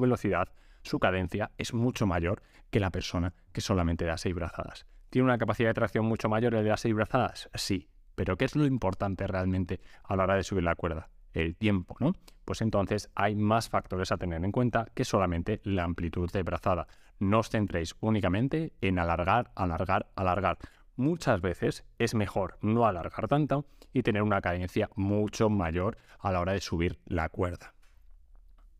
velocidad, 0.00 0.48
su 0.82 0.98
cadencia 0.98 1.50
es 1.58 1.74
mucho 1.74 2.06
mayor 2.06 2.42
que 2.70 2.80
la 2.80 2.90
persona 2.90 3.32
que 3.52 3.60
solamente 3.60 4.04
da 4.04 4.18
6 4.18 4.34
brazadas. 4.34 4.86
¿Tiene 5.10 5.24
una 5.24 5.38
capacidad 5.38 5.70
de 5.70 5.74
tracción 5.74 6.04
mucho 6.04 6.28
mayor 6.28 6.54
el 6.54 6.62
de 6.62 6.70
las 6.70 6.80
seis 6.80 6.94
brazadas? 6.94 7.50
Sí. 7.54 7.88
Pero 8.14 8.36
¿qué 8.36 8.44
es 8.44 8.54
lo 8.54 8.64
importante 8.64 9.26
realmente 9.26 9.80
a 10.04 10.14
la 10.14 10.22
hora 10.22 10.36
de 10.36 10.44
subir 10.44 10.62
la 10.62 10.76
cuerda? 10.76 11.08
El 11.32 11.56
tiempo, 11.56 11.96
¿no? 11.98 12.12
Pues 12.44 12.60
entonces 12.60 13.10
hay 13.14 13.34
más 13.34 13.68
factores 13.68 14.12
a 14.12 14.18
tener 14.18 14.44
en 14.44 14.52
cuenta 14.52 14.86
que 14.94 15.04
solamente 15.04 15.60
la 15.64 15.84
amplitud 15.84 16.30
de 16.30 16.42
brazada. 16.42 16.86
No 17.18 17.40
os 17.40 17.50
centréis 17.50 17.96
únicamente 18.00 18.72
en 18.80 18.98
alargar, 18.98 19.50
alargar, 19.56 20.10
alargar. 20.14 20.58
Muchas 21.00 21.40
veces 21.40 21.82
es 21.98 22.14
mejor 22.14 22.58
no 22.60 22.84
alargar 22.84 23.26
tanto 23.26 23.64
y 23.94 24.02
tener 24.02 24.20
una 24.20 24.42
cadencia 24.42 24.90
mucho 24.96 25.48
mayor 25.48 25.96
a 26.18 26.30
la 26.30 26.40
hora 26.40 26.52
de 26.52 26.60
subir 26.60 26.98
la 27.06 27.30
cuerda. 27.30 27.72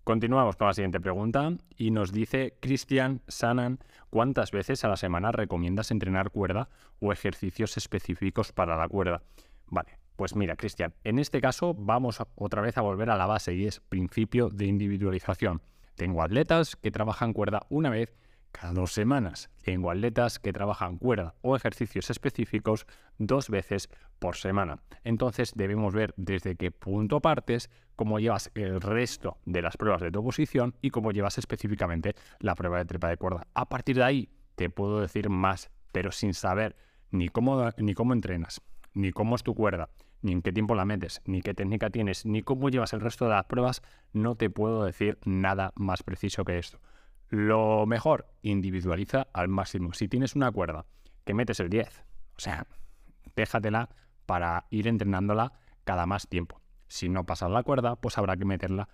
Continuamos 0.04 0.56
con 0.56 0.66
la 0.66 0.74
siguiente 0.74 1.00
pregunta 1.00 1.50
y 1.78 1.92
nos 1.92 2.12
dice 2.12 2.58
Cristian 2.60 3.22
Sanan, 3.26 3.78
¿cuántas 4.10 4.50
veces 4.50 4.84
a 4.84 4.88
la 4.88 4.98
semana 4.98 5.32
recomiendas 5.32 5.92
entrenar 5.92 6.30
cuerda 6.30 6.68
o 7.00 7.10
ejercicios 7.10 7.78
específicos 7.78 8.52
para 8.52 8.76
la 8.76 8.86
cuerda? 8.86 9.22
Vale, 9.68 9.96
pues 10.16 10.36
mira, 10.36 10.56
Cristian, 10.56 10.92
en 11.04 11.20
este 11.20 11.40
caso 11.40 11.72
vamos 11.72 12.20
otra 12.34 12.60
vez 12.60 12.76
a 12.76 12.82
volver 12.82 13.08
a 13.08 13.16
la 13.16 13.24
base 13.24 13.54
y 13.54 13.64
es 13.64 13.80
principio 13.80 14.50
de 14.50 14.66
individualización. 14.66 15.62
Tengo 15.94 16.22
atletas 16.22 16.76
que 16.76 16.90
trabajan 16.90 17.32
cuerda 17.32 17.62
una 17.70 17.88
vez 17.88 18.14
cada 18.52 18.72
dos 18.72 18.92
semanas. 18.92 19.50
Tengo 19.62 19.90
atletas 19.90 20.38
que 20.38 20.52
trabajan 20.52 20.98
cuerda 20.98 21.34
o 21.42 21.56
ejercicios 21.56 22.10
específicos 22.10 22.86
dos 23.18 23.48
veces 23.48 23.88
por 24.18 24.36
semana. 24.36 24.78
Entonces 25.04 25.52
debemos 25.54 25.94
ver 25.94 26.14
desde 26.16 26.56
qué 26.56 26.70
punto 26.70 27.20
partes, 27.20 27.70
cómo 27.96 28.18
llevas 28.18 28.50
el 28.54 28.80
resto 28.80 29.38
de 29.44 29.62
las 29.62 29.76
pruebas 29.76 30.00
de 30.00 30.10
tu 30.10 30.22
posición 30.22 30.74
y 30.80 30.90
cómo 30.90 31.12
llevas 31.12 31.38
específicamente 31.38 32.14
la 32.38 32.54
prueba 32.54 32.78
de 32.78 32.84
trepa 32.84 33.08
de 33.08 33.16
cuerda. 33.16 33.46
A 33.54 33.68
partir 33.68 33.96
de 33.96 34.04
ahí 34.04 34.28
te 34.56 34.70
puedo 34.70 35.00
decir 35.00 35.28
más, 35.28 35.70
pero 35.92 36.12
sin 36.12 36.34
saber 36.34 36.76
ni 37.10 37.28
cómo, 37.28 37.70
ni 37.76 37.94
cómo 37.94 38.12
entrenas, 38.12 38.60
ni 38.94 39.12
cómo 39.12 39.36
es 39.36 39.42
tu 39.42 39.54
cuerda, 39.54 39.88
ni 40.22 40.32
en 40.32 40.42
qué 40.42 40.52
tiempo 40.52 40.74
la 40.74 40.84
metes, 40.84 41.20
ni 41.24 41.42
qué 41.42 41.54
técnica 41.54 41.90
tienes, 41.90 42.26
ni 42.26 42.42
cómo 42.42 42.68
llevas 42.68 42.92
el 42.92 43.00
resto 43.00 43.24
de 43.24 43.32
las 43.32 43.46
pruebas, 43.46 43.82
no 44.12 44.34
te 44.34 44.50
puedo 44.50 44.84
decir 44.84 45.18
nada 45.24 45.72
más 45.76 46.02
preciso 46.02 46.44
que 46.44 46.58
esto. 46.58 46.78
Lo 47.30 47.86
mejor, 47.86 48.26
individualiza 48.42 49.28
al 49.32 49.46
máximo. 49.46 49.92
Si 49.92 50.08
tienes 50.08 50.34
una 50.34 50.50
cuerda 50.50 50.86
que 51.24 51.32
metes 51.32 51.60
el 51.60 51.70
10, 51.70 52.04
o 52.36 52.40
sea, 52.40 52.66
déjatela 53.36 53.88
para 54.26 54.66
ir 54.70 54.88
entrenándola 54.88 55.52
cada 55.84 56.06
más 56.06 56.28
tiempo. 56.28 56.60
Si 56.88 57.08
no 57.08 57.24
pasas 57.24 57.50
la 57.52 57.62
cuerda, 57.62 57.94
pues 57.94 58.18
habrá 58.18 58.36
que 58.36 58.44
meterla 58.44 58.88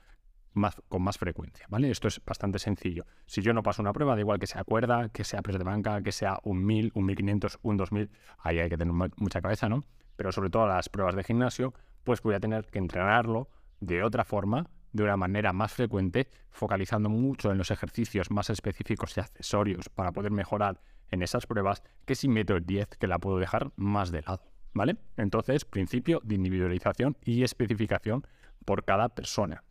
más, 0.52 0.76
con 0.88 1.02
más 1.02 1.16
frecuencia, 1.16 1.64
¿vale? 1.70 1.90
Esto 1.90 2.08
es 2.08 2.22
bastante 2.26 2.58
sencillo. 2.58 3.06
Si 3.24 3.40
yo 3.40 3.54
no 3.54 3.62
paso 3.62 3.80
una 3.80 3.94
prueba, 3.94 4.14
da 4.14 4.20
igual 4.20 4.38
que 4.38 4.46
sea 4.46 4.64
cuerda, 4.64 5.08
que 5.08 5.24
sea 5.24 5.40
press 5.40 5.56
de 5.56 5.64
banca, 5.64 6.02
que 6.02 6.12
sea 6.12 6.38
un 6.42 6.64
1000, 6.64 6.92
un 6.94 7.06
1500, 7.06 7.58
un 7.62 7.78
2000, 7.78 8.10
ahí 8.38 8.58
hay 8.58 8.68
que 8.68 8.76
tener 8.76 8.92
mucha 8.92 9.40
cabeza, 9.40 9.70
¿no? 9.70 9.82
Pero 10.16 10.30
sobre 10.30 10.50
todo 10.50 10.66
las 10.66 10.90
pruebas 10.90 11.14
de 11.14 11.24
gimnasio, 11.24 11.72
pues 12.04 12.20
voy 12.20 12.34
a 12.34 12.40
tener 12.40 12.66
que 12.66 12.78
entrenarlo 12.78 13.48
de 13.80 14.02
otra 14.02 14.24
forma, 14.24 14.68
de 14.96 15.04
una 15.04 15.16
manera 15.16 15.52
más 15.52 15.72
frecuente, 15.72 16.28
focalizando 16.50 17.08
mucho 17.08 17.52
en 17.52 17.58
los 17.58 17.70
ejercicios 17.70 18.30
más 18.30 18.50
específicos 18.50 19.16
y 19.16 19.20
accesorios 19.20 19.88
para 19.88 20.12
poder 20.12 20.32
mejorar 20.32 20.80
en 21.10 21.22
esas 21.22 21.46
pruebas, 21.46 21.82
que 22.04 22.14
si 22.14 22.28
meto 22.28 22.56
el 22.56 22.66
10, 22.66 22.88
que 22.98 23.06
la 23.06 23.18
puedo 23.18 23.38
dejar 23.38 23.70
más 23.76 24.10
de 24.10 24.22
lado, 24.22 24.42
¿vale? 24.74 24.96
Entonces, 25.16 25.64
principio 25.64 26.20
de 26.24 26.34
individualización 26.34 27.16
y 27.24 27.44
especificación 27.44 28.26
por 28.64 28.84
cada 28.84 29.10
persona. 29.10 29.62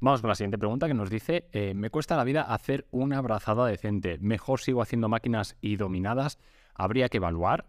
Vamos 0.00 0.20
con 0.20 0.28
la 0.28 0.34
siguiente 0.34 0.58
pregunta 0.58 0.88
que 0.88 0.94
nos 0.94 1.10
dice, 1.10 1.48
eh, 1.52 1.74
me 1.74 1.90
cuesta 1.90 2.16
la 2.16 2.24
vida 2.24 2.42
hacer 2.42 2.86
una 2.90 3.18
abrazada 3.18 3.66
decente, 3.66 4.18
mejor 4.18 4.60
sigo 4.60 4.82
haciendo 4.82 5.08
máquinas 5.08 5.56
y 5.60 5.76
dominadas, 5.76 6.38
habría 6.74 7.08
que 7.08 7.18
evaluar 7.18 7.66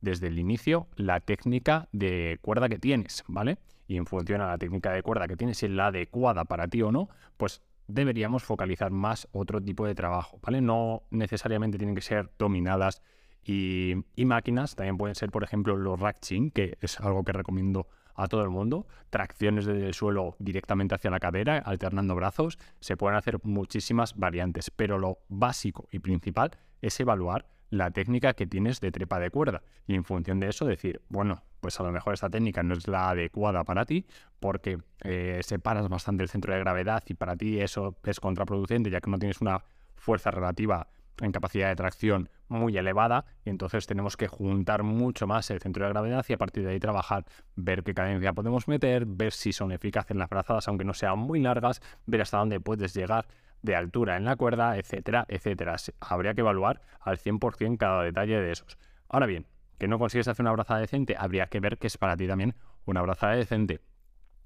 desde 0.00 0.26
el 0.26 0.38
inicio 0.38 0.88
la 0.96 1.20
técnica 1.20 1.88
de 1.92 2.38
cuerda 2.42 2.68
que 2.68 2.78
tienes, 2.78 3.24
¿vale? 3.28 3.58
Y 3.86 3.96
en 3.96 4.06
función 4.06 4.40
a 4.40 4.48
la 4.48 4.58
técnica 4.58 4.92
de 4.92 5.02
cuerda 5.02 5.28
que 5.28 5.36
tienes, 5.36 5.58
si 5.58 5.66
es 5.66 5.72
la 5.72 5.88
adecuada 5.88 6.44
para 6.44 6.68
ti 6.68 6.82
o 6.82 6.90
no, 6.90 7.08
pues 7.36 7.62
deberíamos 7.88 8.42
focalizar 8.42 8.90
más 8.90 9.28
otro 9.32 9.60
tipo 9.60 9.86
de 9.86 9.94
trabajo, 9.94 10.38
¿vale? 10.42 10.60
No 10.60 11.02
necesariamente 11.10 11.78
tienen 11.78 11.94
que 11.94 12.02
ser 12.02 12.30
dominadas 12.38 13.02
y, 13.44 13.94
máquinas, 14.16 14.74
también 14.74 14.96
pueden 14.98 15.14
ser, 15.14 15.30
por 15.30 15.44
ejemplo, 15.44 15.76
los 15.76 16.00
rack 16.00 16.18
que 16.52 16.76
es 16.80 17.00
algo 17.00 17.22
que 17.22 17.32
recomiendo 17.32 17.86
a 18.16 18.26
todo 18.26 18.42
el 18.42 18.50
mundo, 18.50 18.86
tracciones 19.10 19.66
desde 19.66 19.86
el 19.86 19.94
suelo 19.94 20.34
directamente 20.38 20.94
hacia 20.94 21.10
la 21.10 21.20
cadera, 21.20 21.58
alternando 21.58 22.14
brazos, 22.14 22.58
se 22.80 22.96
pueden 22.96 23.16
hacer 23.16 23.38
muchísimas 23.44 24.16
variantes, 24.16 24.70
pero 24.70 24.98
lo 24.98 25.18
básico 25.28 25.86
y 25.92 26.00
principal 26.00 26.52
es 26.80 26.98
evaluar 26.98 27.46
la 27.70 27.90
técnica 27.90 28.34
que 28.34 28.46
tienes 28.46 28.80
de 28.80 28.90
trepa 28.90 29.18
de 29.20 29.30
cuerda 29.30 29.62
y 29.86 29.94
en 29.94 30.04
función 30.04 30.40
de 30.40 30.48
eso 30.48 30.64
decir, 30.64 31.02
bueno, 31.08 31.42
pues 31.60 31.78
a 31.80 31.82
lo 31.82 31.92
mejor 31.92 32.14
esta 32.14 32.30
técnica 32.30 32.62
no 32.62 32.74
es 32.74 32.88
la 32.88 33.10
adecuada 33.10 33.64
para 33.64 33.84
ti 33.84 34.06
porque 34.40 34.78
eh, 35.02 35.40
separas 35.42 35.88
bastante 35.88 36.22
el 36.22 36.28
centro 36.28 36.52
de 36.52 36.60
gravedad 36.60 37.02
y 37.06 37.14
para 37.14 37.36
ti 37.36 37.60
eso 37.60 37.96
es 38.04 38.20
contraproducente 38.20 38.90
ya 38.90 39.00
que 39.00 39.10
no 39.10 39.18
tienes 39.18 39.40
una 39.40 39.62
fuerza 39.96 40.30
relativa 40.30 40.88
en 41.20 41.32
capacidad 41.32 41.68
de 41.68 41.76
tracción 41.76 42.28
muy 42.48 42.76
elevada 42.76 43.24
y 43.44 43.50
entonces 43.50 43.86
tenemos 43.86 44.16
que 44.16 44.28
juntar 44.28 44.82
mucho 44.82 45.26
más 45.26 45.50
el 45.50 45.60
centro 45.60 45.84
de 45.84 45.92
gravedad 45.92 46.24
y 46.28 46.32
a 46.32 46.38
partir 46.38 46.64
de 46.64 46.72
ahí 46.72 46.80
trabajar, 46.80 47.24
ver 47.56 47.82
qué 47.82 47.94
cadencia 47.94 48.32
podemos 48.32 48.68
meter, 48.68 49.06
ver 49.06 49.32
si 49.32 49.52
son 49.52 49.72
eficaces 49.72 50.16
las 50.16 50.28
brazadas 50.28 50.68
aunque 50.68 50.84
no 50.84 50.94
sean 50.94 51.18
muy 51.18 51.40
largas, 51.40 51.80
ver 52.06 52.20
hasta 52.20 52.38
dónde 52.38 52.60
puedes 52.60 52.94
llegar 52.94 53.26
de 53.62 53.74
altura 53.74 54.16
en 54.16 54.24
la 54.24 54.36
cuerda, 54.36 54.76
etcétera, 54.76 55.24
etcétera. 55.28 55.76
Habría 56.00 56.34
que 56.34 56.42
evaluar 56.42 56.80
al 57.00 57.18
100% 57.18 57.78
cada 57.78 58.02
detalle 58.02 58.40
de 58.40 58.52
esos. 58.52 58.78
Ahora 59.08 59.26
bien, 59.26 59.46
que 59.78 59.88
no 59.88 59.98
consigues 59.98 60.28
hacer 60.28 60.42
una 60.44 60.52
brazada 60.52 60.80
decente, 60.80 61.16
habría 61.18 61.46
que 61.46 61.60
ver 61.60 61.78
que 61.78 61.86
es 61.86 61.98
para 61.98 62.16
ti 62.16 62.26
también 62.26 62.54
una 62.84 63.02
brazada 63.02 63.34
decente. 63.34 63.80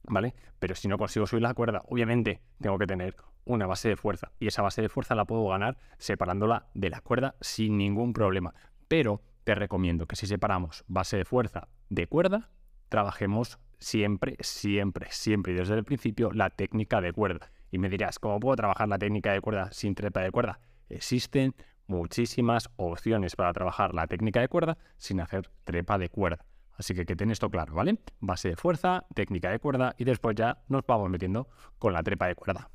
¿Vale? 0.05 0.35
Pero 0.59 0.75
si 0.75 0.89
no 0.89 0.97
consigo 0.99 1.27
subir 1.27 1.43
la 1.43 1.55
cuerda, 1.55 1.83
obviamente 1.89 2.41
tengo 2.61 2.79
que 2.79 2.87
tener 2.87 3.17
una 3.45 3.67
base 3.67 3.89
de 3.89 3.97
fuerza. 3.97 4.33
Y 4.39 4.47
esa 4.47 4.63
base 4.63 4.83
de 4.83 4.89
fuerza 4.89 5.15
la 5.15 5.25
puedo 5.25 5.47
ganar 5.49 5.77
separándola 5.99 6.69
de 6.75 6.91
la 6.91 7.01
cuerda 7.01 7.35
sin 7.41 7.77
ningún 7.77 8.13
problema. 8.13 8.55
Pero 8.89 9.23
te 9.45 9.55
recomiendo 9.55 10.07
que 10.07 10.17
si 10.17 10.27
separamos 10.27 10.85
base 10.89 11.17
de 11.17 11.25
fuerza 11.25 11.69
de 11.89 12.07
cuerda, 12.07 12.51
trabajemos 12.89 13.59
siempre, 13.79 14.37
siempre, 14.41 15.09
siempre 15.11 15.53
y 15.53 15.57
desde 15.57 15.75
el 15.75 15.85
principio 15.85 16.33
la 16.33 16.51
técnica 16.51 17.01
de 17.01 17.13
cuerda. 17.13 17.51
Y 17.71 17.79
me 17.79 17.89
dirás, 17.89 18.19
¿cómo 18.19 18.41
puedo 18.41 18.57
trabajar 18.57 18.89
la 18.89 18.99
técnica 18.99 19.33
de 19.33 19.41
cuerda 19.41 19.71
sin 19.73 19.95
trepa 19.95 20.21
de 20.21 20.31
cuerda? 20.31 20.61
Existen 20.89 21.55
muchísimas 21.91 22.71
opciones 22.77 23.37
para 23.37 23.53
trabajar 23.53 23.95
la 23.95 24.07
técnica 24.07 24.41
de 24.41 24.49
cuerda 24.49 24.79
sin 24.97 25.21
hacer 25.21 25.51
trepa 25.65 25.99
de 25.99 26.09
cuerda. 26.09 26.47
Así 26.73 26.95
que 26.95 27.05
que 27.05 27.17
ten 27.17 27.31
esto 27.31 27.51
claro, 27.51 27.75
¿vale? 27.75 27.99
Base 28.21 28.49
de 28.49 28.57
fuerza, 28.57 29.05
técnica 29.15 29.51
de 29.51 29.59
cuerda 29.59 29.95
y 29.99 30.05
después 30.05 30.35
ya 30.37 30.63
nos 30.69 30.87
vamos 30.87 31.11
metiendo 31.11 31.49
con 31.79 31.93
la 31.93 32.03
trepa 32.03 32.29
de 32.29 32.35
cuerda. 32.37 32.71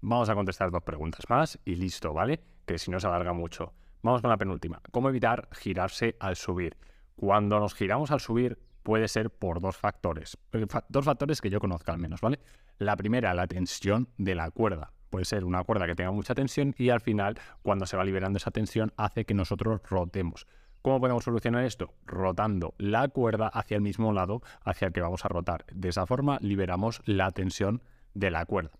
Vamos 0.00 0.30
a 0.30 0.34
contestar 0.34 0.70
dos 0.70 0.82
preguntas 0.82 1.24
más 1.28 1.58
y 1.64 1.74
listo, 1.74 2.14
¿vale? 2.14 2.40
Que 2.64 2.78
si 2.78 2.90
no 2.90 2.98
se 2.98 3.06
alarga 3.06 3.34
mucho. 3.34 3.74
Vamos 4.02 4.22
con 4.22 4.30
la 4.30 4.38
penúltima. 4.38 4.80
¿Cómo 4.90 5.10
evitar 5.10 5.48
girarse 5.52 6.16
al 6.20 6.36
subir? 6.36 6.78
Cuando 7.16 7.60
nos 7.60 7.74
giramos 7.74 8.10
al 8.10 8.20
subir 8.20 8.58
puede 8.82 9.08
ser 9.08 9.28
por 9.30 9.60
dos 9.60 9.76
factores. 9.76 10.38
Eh, 10.52 10.66
dos 10.88 11.04
factores 11.04 11.42
que 11.42 11.50
yo 11.50 11.60
conozco 11.60 11.92
al 11.92 11.98
menos, 11.98 12.22
¿vale? 12.22 12.40
La 12.78 12.96
primera, 12.96 13.34
la 13.34 13.46
tensión 13.46 14.08
de 14.16 14.34
la 14.34 14.50
cuerda. 14.50 14.92
Puede 15.10 15.24
ser 15.24 15.44
una 15.44 15.64
cuerda 15.64 15.86
que 15.86 15.96
tenga 15.96 16.12
mucha 16.12 16.34
tensión 16.34 16.74
y 16.78 16.90
al 16.90 17.00
final, 17.00 17.38
cuando 17.62 17.84
se 17.86 17.96
va 17.96 18.04
liberando 18.04 18.36
esa 18.36 18.52
tensión, 18.52 18.92
hace 18.96 19.24
que 19.24 19.34
nosotros 19.34 19.80
rotemos. 19.88 20.46
¿Cómo 20.82 21.00
podemos 21.00 21.24
solucionar 21.24 21.64
esto? 21.64 21.92
Rotando 22.06 22.74
la 22.78 23.08
cuerda 23.08 23.48
hacia 23.48 23.74
el 23.74 23.82
mismo 23.82 24.12
lado 24.12 24.40
hacia 24.64 24.86
el 24.86 24.92
que 24.94 25.02
vamos 25.02 25.24
a 25.24 25.28
rotar. 25.28 25.66
De 25.72 25.90
esa 25.90 26.06
forma 26.06 26.38
liberamos 26.40 27.02
la 27.04 27.32
tensión 27.32 27.82
de 28.14 28.30
la 28.30 28.46
cuerda. 28.46 28.70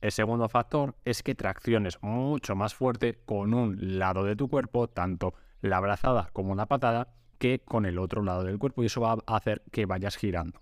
El 0.00 0.12
segundo 0.12 0.48
factor 0.48 0.96
es 1.04 1.22
que 1.22 1.34
tracciones 1.34 1.98
mucho 2.02 2.56
más 2.56 2.74
fuerte 2.74 3.20
con 3.24 3.54
un 3.54 3.98
lado 3.98 4.24
de 4.24 4.34
tu 4.34 4.48
cuerpo, 4.48 4.88
tanto 4.88 5.34
la 5.60 5.78
brazada 5.80 6.30
como 6.32 6.54
la 6.54 6.66
patada, 6.66 7.14
que 7.38 7.60
con 7.60 7.86
el 7.86 7.98
otro 7.98 8.22
lado 8.22 8.44
del 8.44 8.58
cuerpo 8.58 8.82
y 8.82 8.86
eso 8.86 9.00
va 9.00 9.16
a 9.26 9.36
hacer 9.36 9.62
que 9.70 9.86
vayas 9.86 10.16
girando. 10.16 10.60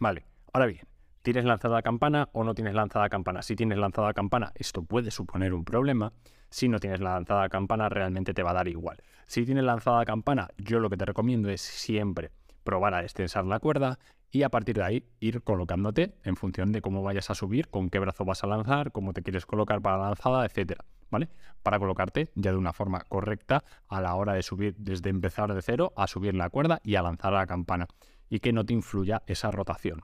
Vale, 0.00 0.26
ahora 0.52 0.66
bien, 0.66 0.86
¿tienes 1.32 1.44
lanzada 1.44 1.82
campana 1.82 2.30
o 2.32 2.42
no 2.42 2.54
tienes 2.54 2.72
lanzada 2.72 3.10
campana? 3.10 3.42
Si 3.42 3.54
tienes 3.54 3.76
lanzada 3.76 4.14
campana, 4.14 4.50
esto 4.54 4.82
puede 4.82 5.10
suponer 5.10 5.52
un 5.52 5.62
problema. 5.62 6.10
Si 6.48 6.70
no 6.70 6.78
tienes 6.78 7.00
lanzada 7.00 7.50
campana, 7.50 7.90
realmente 7.90 8.32
te 8.32 8.42
va 8.42 8.52
a 8.52 8.54
dar 8.54 8.66
igual. 8.66 9.02
Si 9.26 9.44
tienes 9.44 9.64
lanzada 9.64 10.06
campana, 10.06 10.48
yo 10.56 10.80
lo 10.80 10.88
que 10.88 10.96
te 10.96 11.04
recomiendo 11.04 11.50
es 11.50 11.60
siempre 11.60 12.30
probar 12.64 12.94
a 12.94 13.02
extensar 13.02 13.44
la 13.44 13.58
cuerda 13.58 13.98
y 14.30 14.42
a 14.42 14.48
partir 14.48 14.76
de 14.76 14.84
ahí 14.84 15.04
ir 15.20 15.42
colocándote 15.42 16.14
en 16.24 16.36
función 16.36 16.72
de 16.72 16.80
cómo 16.80 17.02
vayas 17.02 17.28
a 17.28 17.34
subir, 17.34 17.68
con 17.68 17.90
qué 17.90 17.98
brazo 17.98 18.24
vas 18.24 18.42
a 18.42 18.46
lanzar, 18.46 18.90
cómo 18.90 19.12
te 19.12 19.22
quieres 19.22 19.44
colocar 19.44 19.82
para 19.82 19.98
la 19.98 20.04
lanzada, 20.06 20.46
etcétera, 20.46 20.86
¿vale? 21.10 21.28
Para 21.62 21.78
colocarte 21.78 22.30
ya 22.36 22.52
de 22.52 22.56
una 22.56 22.72
forma 22.72 23.00
correcta 23.00 23.64
a 23.86 24.00
la 24.00 24.14
hora 24.14 24.32
de 24.32 24.42
subir 24.42 24.76
desde 24.78 25.10
empezar 25.10 25.52
de 25.52 25.60
cero 25.60 25.92
a 25.94 26.06
subir 26.06 26.34
la 26.34 26.48
cuerda 26.48 26.80
y 26.82 26.94
a 26.94 27.02
lanzar 27.02 27.34
la 27.34 27.46
campana 27.46 27.86
y 28.30 28.40
que 28.40 28.54
no 28.54 28.64
te 28.64 28.72
influya 28.72 29.22
esa 29.26 29.50
rotación. 29.50 30.00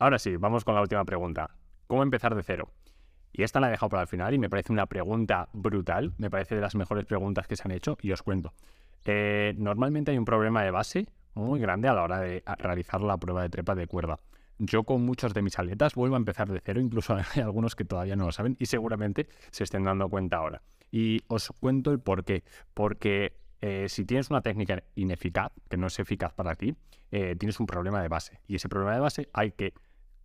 Ahora 0.00 0.18
sí, 0.18 0.34
vamos 0.38 0.64
con 0.64 0.74
la 0.74 0.80
última 0.80 1.04
pregunta. 1.04 1.50
¿Cómo 1.86 2.02
empezar 2.02 2.34
de 2.34 2.42
cero? 2.42 2.70
Y 3.34 3.42
esta 3.42 3.60
la 3.60 3.68
he 3.68 3.70
dejado 3.72 3.90
para 3.90 4.00
el 4.00 4.08
final 4.08 4.32
y 4.32 4.38
me 4.38 4.48
parece 4.48 4.72
una 4.72 4.86
pregunta 4.86 5.50
brutal, 5.52 6.14
me 6.16 6.30
parece 6.30 6.54
de 6.54 6.62
las 6.62 6.74
mejores 6.74 7.04
preguntas 7.04 7.46
que 7.46 7.54
se 7.54 7.64
han 7.66 7.72
hecho 7.72 7.98
y 8.00 8.10
os 8.10 8.22
cuento. 8.22 8.54
Eh, 9.04 9.54
normalmente 9.58 10.10
hay 10.10 10.16
un 10.16 10.24
problema 10.24 10.62
de 10.62 10.70
base 10.70 11.06
muy 11.34 11.60
grande 11.60 11.86
a 11.88 11.92
la 11.92 12.02
hora 12.02 12.18
de 12.18 12.42
realizar 12.56 13.02
la 13.02 13.18
prueba 13.18 13.42
de 13.42 13.50
trepa 13.50 13.74
de 13.74 13.86
cuerda. 13.86 14.18
Yo 14.58 14.84
con 14.84 15.04
muchos 15.04 15.34
de 15.34 15.42
mis 15.42 15.58
atletas 15.58 15.94
vuelvo 15.94 16.14
a 16.14 16.18
empezar 16.18 16.50
de 16.50 16.60
cero, 16.64 16.80
incluso 16.80 17.14
hay 17.34 17.42
algunos 17.42 17.76
que 17.76 17.84
todavía 17.84 18.16
no 18.16 18.24
lo 18.24 18.32
saben 18.32 18.56
y 18.58 18.64
seguramente 18.64 19.28
se 19.50 19.64
estén 19.64 19.84
dando 19.84 20.08
cuenta 20.08 20.38
ahora. 20.38 20.62
Y 20.90 21.20
os 21.28 21.52
cuento 21.60 21.92
el 21.92 22.00
por 22.00 22.24
qué. 22.24 22.42
Porque 22.72 23.34
eh, 23.60 23.84
si 23.90 24.06
tienes 24.06 24.30
una 24.30 24.40
técnica 24.40 24.82
ineficaz, 24.94 25.52
que 25.68 25.76
no 25.76 25.88
es 25.88 25.98
eficaz 25.98 26.32
para 26.32 26.54
ti, 26.54 26.74
eh, 27.10 27.36
tienes 27.38 27.60
un 27.60 27.66
problema 27.66 28.00
de 28.00 28.08
base. 28.08 28.40
Y 28.48 28.54
ese 28.54 28.70
problema 28.70 28.94
de 28.94 29.00
base 29.00 29.28
hay 29.34 29.50
que 29.50 29.74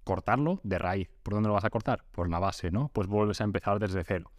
cortarlo 0.06 0.62
de 0.64 0.80
raíz. 0.80 1.10
¿Por 1.24 1.34
dónde 1.34 1.48
lo 1.48 1.56
vas 1.56 1.66
a 1.66 1.70
cortar? 1.70 2.06
Por 2.12 2.30
la 2.30 2.40
base, 2.40 2.72
¿no? 2.72 2.90
Pues 2.94 3.08
vuelves 3.08 3.42
a 3.42 3.44
empezar 3.44 3.80
desde 3.80 4.06
cero. 4.06 4.32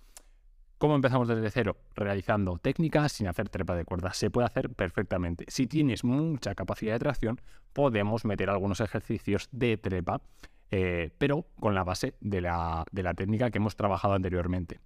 ¿Cómo 0.79 0.95
empezamos 0.95 1.29
desde 1.29 1.51
cero? 1.51 1.77
Realizando 1.95 2.59
técnicas 2.59 3.13
sin 3.13 3.27
hacer 3.29 3.49
trepa 3.49 3.75
de 3.75 3.85
cuerda. 3.85 4.13
Se 4.13 4.31
puede 4.31 4.47
hacer 4.47 4.71
perfectamente. 4.71 5.45
Si 5.49 5.67
tienes 5.67 6.05
mucha 6.05 6.55
capacidad 6.55 6.95
de 6.95 6.99
tracción, 6.99 7.41
podemos 7.73 8.25
meter 8.25 8.49
algunos 8.49 8.81
ejercicios 8.81 9.49
de 9.53 9.77
trepa, 9.77 10.21
eh, 10.71 11.11
pero 11.19 11.47
con 11.61 11.75
la 11.75 11.83
base 11.83 12.15
de 12.21 12.41
la, 12.41 12.85
de 12.93 13.03
la 13.03 13.15
técnica 13.15 13.51
que 13.51 13.59
hemos 13.59 13.75
trabajado 13.77 14.15
anteriormente. 14.15 14.81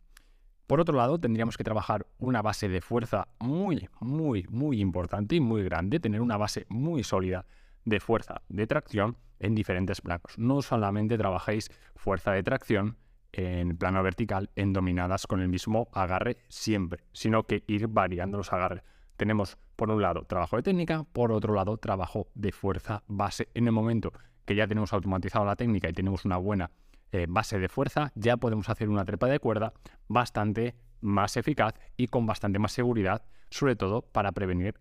Por 0.69 0.81
otro 0.81 0.97
lado, 0.97 1.19
tendríamos 1.19 1.57
que 1.57 1.65
trabajar 1.65 2.07
una 2.19 2.41
base 2.41 2.69
de 2.69 2.81
fuerza 2.81 3.27
muy, 3.41 3.89
muy, 3.99 4.47
muy 4.49 4.81
importante 4.81 5.35
y 5.35 5.41
muy 5.41 5.65
grande, 5.65 5.99
tener 5.99 6.21
una 6.21 6.37
base 6.37 6.67
muy 6.69 7.03
sólida 7.03 7.45
de 7.85 8.01
fuerza 8.01 8.43
de 8.49 8.67
tracción 8.67 9.17
en 9.39 9.55
diferentes 9.55 10.01
planos. 10.01 10.39
No 10.39 10.63
solamente 10.63 11.17
trabajéis 11.19 11.71
fuerza 11.97 12.33
de 12.33 12.43
tracción, 12.43 12.97
en 13.33 13.77
plano 13.77 14.03
vertical 14.03 14.51
en 14.57 14.73
dominadas 14.73 15.27
con 15.27 15.41
el 15.41 15.49
mismo 15.49 15.89
agarre 15.93 16.39
siempre, 16.49 17.05
sino 17.13 17.45
que 17.45 17.65
ir 17.67 17.89
variando 17.89 18.39
los 18.39 18.53
agarres. 18.53 18.83
Tenemos 19.17 19.59
por 19.77 19.91
un 19.91 20.03
lado, 20.03 20.25
trabajo 20.25 20.57
de 20.57 20.63
técnica, 20.63 21.05
por 21.05 21.33
otro 21.33 21.55
lado, 21.55 21.77
trabajo 21.77 22.29
de 22.35 22.53
fuerza 22.53 23.03
base. 23.07 23.49
En 23.55 23.67
el 23.67 23.73
momento 23.73 24.13
que 24.45 24.55
ya 24.55 24.67
tenemos 24.67 24.93
automatizado 24.93 25.45
la 25.45 25.57
técnica 25.57 25.89
y 25.89 25.93
tenemos 25.93 26.25
una 26.25 26.37
buena 26.37 26.71
eh, 27.13 27.27
base 27.29 27.59
de 27.59 27.69
fuerza, 27.69 28.13
ya 28.15 28.37
podemos 28.37 28.69
hacer 28.69 28.89
una 28.89 29.05
trepa 29.05 29.27
de 29.27 29.39
cuerda 29.39 29.73
bastante 30.09 30.75
más 31.01 31.37
eficaz 31.37 31.75
y 31.97 32.09
con 32.09 32.27
bastante 32.27 32.59
más 32.59 32.73
seguridad, 32.73 33.25
sobre 33.51 33.77
todo 33.77 34.03
para 34.03 34.33
prevenir 34.33 34.79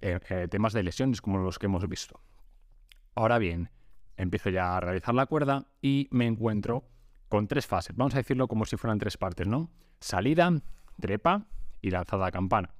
eh, 0.00 0.18
eh, 0.28 0.48
temas 0.50 0.72
de 0.72 0.82
lesiones 0.82 1.20
como 1.20 1.38
los 1.38 1.58
que 1.58 1.66
hemos 1.66 1.88
visto. 1.88 2.20
Ahora 3.14 3.38
bien, 3.38 3.70
empiezo 4.16 4.50
ya 4.50 4.76
a 4.76 4.80
realizar 4.80 5.14
la 5.14 5.26
cuerda 5.26 5.66
y 5.82 6.08
me 6.10 6.26
encuentro 6.26 6.84
con 7.28 7.48
tres 7.48 7.66
fases. 7.66 7.96
Vamos 7.96 8.14
a 8.14 8.18
decirlo 8.18 8.48
como 8.48 8.64
si 8.64 8.76
fueran 8.76 8.98
tres 8.98 9.16
partes, 9.16 9.46
¿no? 9.46 9.70
Salida, 10.00 10.52
trepa 11.00 11.46
y 11.80 11.90
lanzada 11.90 12.26
a 12.26 12.30
campana. 12.30 12.74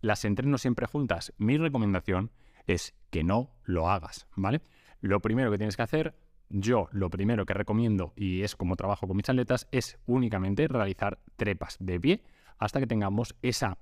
Las 0.00 0.24
entreno 0.24 0.58
siempre 0.58 0.86
juntas. 0.86 1.32
Mi 1.38 1.56
recomendación 1.56 2.30
es 2.66 2.94
que 3.10 3.24
no 3.24 3.50
lo 3.64 3.90
hagas, 3.90 4.26
¿vale? 4.36 4.62
Lo 5.00 5.20
primero 5.20 5.50
que 5.50 5.58
tienes 5.58 5.76
que 5.76 5.82
hacer, 5.82 6.14
yo 6.48 6.88
lo 6.92 7.10
primero 7.10 7.46
que 7.46 7.54
recomiendo 7.54 8.12
y 8.16 8.42
es 8.42 8.56
como 8.56 8.76
trabajo 8.76 9.06
con 9.06 9.16
mis 9.16 9.28
atletas, 9.28 9.68
es 9.70 9.98
únicamente 10.06 10.68
realizar 10.68 11.18
trepas 11.36 11.76
de 11.80 12.00
pie 12.00 12.22
hasta 12.58 12.80
que 12.80 12.86
tengamos 12.86 13.34
esa 13.42 13.78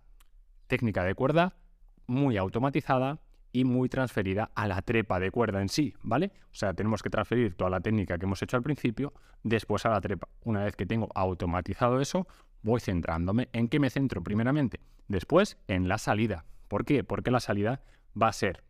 técnica 0.66 1.04
de 1.04 1.14
cuerda 1.14 1.56
muy 2.06 2.36
automatizada 2.36 3.20
y 3.52 3.64
muy 3.64 3.88
transferida 3.88 4.50
a 4.54 4.66
la 4.66 4.82
trepa 4.82 5.20
de 5.20 5.30
cuerda 5.30 5.60
en 5.60 5.68
sí, 5.68 5.94
¿vale? 6.02 6.32
O 6.46 6.54
sea, 6.54 6.74
tenemos 6.74 7.02
que 7.02 7.10
transferir 7.10 7.54
toda 7.54 7.70
la 7.70 7.80
técnica 7.80 8.18
que 8.18 8.24
hemos 8.24 8.42
hecho 8.42 8.56
al 8.56 8.62
principio 8.62 9.12
después 9.42 9.84
a 9.86 9.90
la 9.90 10.00
trepa. 10.00 10.28
Una 10.44 10.64
vez 10.64 10.74
que 10.74 10.86
tengo 10.86 11.08
automatizado 11.14 12.00
eso, 12.00 12.26
voy 12.62 12.80
centrándome 12.80 13.48
en 13.52 13.68
qué 13.68 13.78
me 13.78 13.90
centro 13.90 14.22
primeramente, 14.22 14.80
después 15.08 15.58
en 15.68 15.88
la 15.88 15.98
salida. 15.98 16.44
¿Por 16.68 16.84
qué? 16.84 17.04
Porque 17.04 17.30
la 17.30 17.40
salida 17.40 17.82
va 18.20 18.28
a 18.28 18.32
ser 18.32 18.64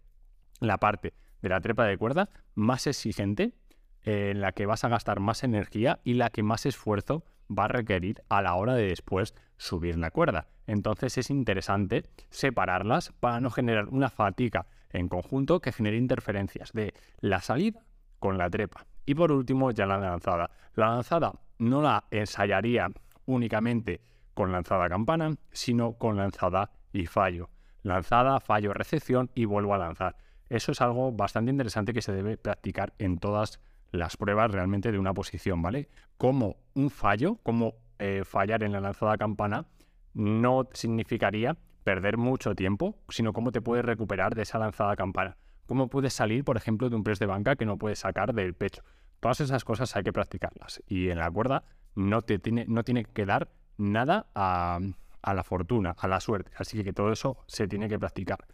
la 0.60 0.78
parte 0.78 1.14
de 1.40 1.48
la 1.48 1.60
trepa 1.60 1.84
de 1.84 1.96
cuerda 1.98 2.30
más 2.54 2.86
exigente, 2.86 3.52
en 4.04 4.40
la 4.40 4.52
que 4.52 4.66
vas 4.66 4.82
a 4.84 4.88
gastar 4.88 5.20
más 5.20 5.44
energía 5.44 6.00
y 6.02 6.14
la 6.14 6.30
que 6.30 6.42
más 6.42 6.66
esfuerzo 6.66 7.24
va 7.48 7.66
a 7.66 7.68
requerir 7.68 8.22
a 8.28 8.42
la 8.42 8.54
hora 8.54 8.74
de 8.74 8.88
después 8.88 9.34
subir 9.56 9.96
la 9.96 10.10
cuerda. 10.10 10.48
Entonces 10.66 11.18
es 11.18 11.30
interesante 11.30 12.04
separarlas 12.30 13.12
para 13.20 13.40
no 13.40 13.50
generar 13.50 13.88
una 13.88 14.10
fatiga 14.10 14.66
en 14.90 15.08
conjunto 15.08 15.60
que 15.60 15.72
genere 15.72 15.96
interferencias 15.96 16.72
de 16.72 16.94
la 17.20 17.40
salida 17.40 17.84
con 18.18 18.38
la 18.38 18.48
trepa. 18.50 18.86
Y 19.04 19.14
por 19.14 19.32
último 19.32 19.70
ya 19.70 19.86
la 19.86 19.98
lanzada. 19.98 20.50
La 20.74 20.90
lanzada 20.90 21.32
no 21.58 21.82
la 21.82 22.04
ensayaría 22.10 22.90
únicamente 23.26 24.00
con 24.34 24.52
lanzada 24.52 24.88
campana, 24.88 25.34
sino 25.50 25.94
con 25.94 26.16
lanzada 26.16 26.70
y 26.92 27.06
fallo. 27.06 27.50
Lanzada, 27.82 28.38
fallo, 28.40 28.72
recepción 28.72 29.30
y 29.34 29.44
vuelvo 29.44 29.74
a 29.74 29.78
lanzar. 29.78 30.16
Eso 30.48 30.72
es 30.72 30.80
algo 30.80 31.12
bastante 31.12 31.50
interesante 31.50 31.92
que 31.92 32.02
se 32.02 32.12
debe 32.12 32.36
practicar 32.36 32.92
en 32.98 33.18
todas 33.18 33.60
las 33.90 34.16
pruebas 34.16 34.50
realmente 34.50 34.92
de 34.92 34.98
una 34.98 35.14
posición, 35.14 35.62
¿vale? 35.62 35.88
Como 36.16 36.56
un 36.74 36.90
fallo, 36.90 37.36
como 37.42 37.74
eh, 37.98 38.22
fallar 38.24 38.62
en 38.62 38.72
la 38.72 38.80
lanzada 38.80 39.16
campana, 39.16 39.66
no 40.14 40.68
significaría 40.72 41.56
perder 41.84 42.16
mucho 42.16 42.54
tiempo, 42.54 42.96
sino 43.08 43.32
cómo 43.32 43.52
te 43.52 43.60
puedes 43.60 43.84
recuperar 43.84 44.34
de 44.34 44.42
esa 44.42 44.58
lanzada 44.58 44.96
campana. 44.96 45.36
Cómo 45.66 45.88
puedes 45.88 46.12
salir, 46.12 46.44
por 46.44 46.56
ejemplo, 46.56 46.90
de 46.90 46.96
un 46.96 47.04
press 47.04 47.18
de 47.18 47.26
banca 47.26 47.56
que 47.56 47.66
no 47.66 47.78
puedes 47.78 48.00
sacar 48.00 48.34
del 48.34 48.54
pecho. 48.54 48.82
Todas 49.20 49.40
esas 49.40 49.64
cosas 49.64 49.94
hay 49.96 50.02
que 50.02 50.12
practicarlas. 50.12 50.82
Y 50.86 51.10
en 51.10 51.18
la 51.18 51.30
cuerda 51.30 51.64
no, 51.94 52.22
te 52.22 52.38
tiene, 52.38 52.64
no 52.68 52.84
tiene 52.84 53.04
que 53.04 53.26
dar 53.26 53.50
nada 53.78 54.26
a, 54.34 54.80
a 55.22 55.34
la 55.34 55.44
fortuna, 55.44 55.94
a 55.98 56.08
la 56.08 56.20
suerte. 56.20 56.50
Así 56.56 56.82
que 56.82 56.92
todo 56.92 57.12
eso 57.12 57.38
se 57.46 57.68
tiene 57.68 57.88
que 57.88 57.98
practicar. 57.98 58.46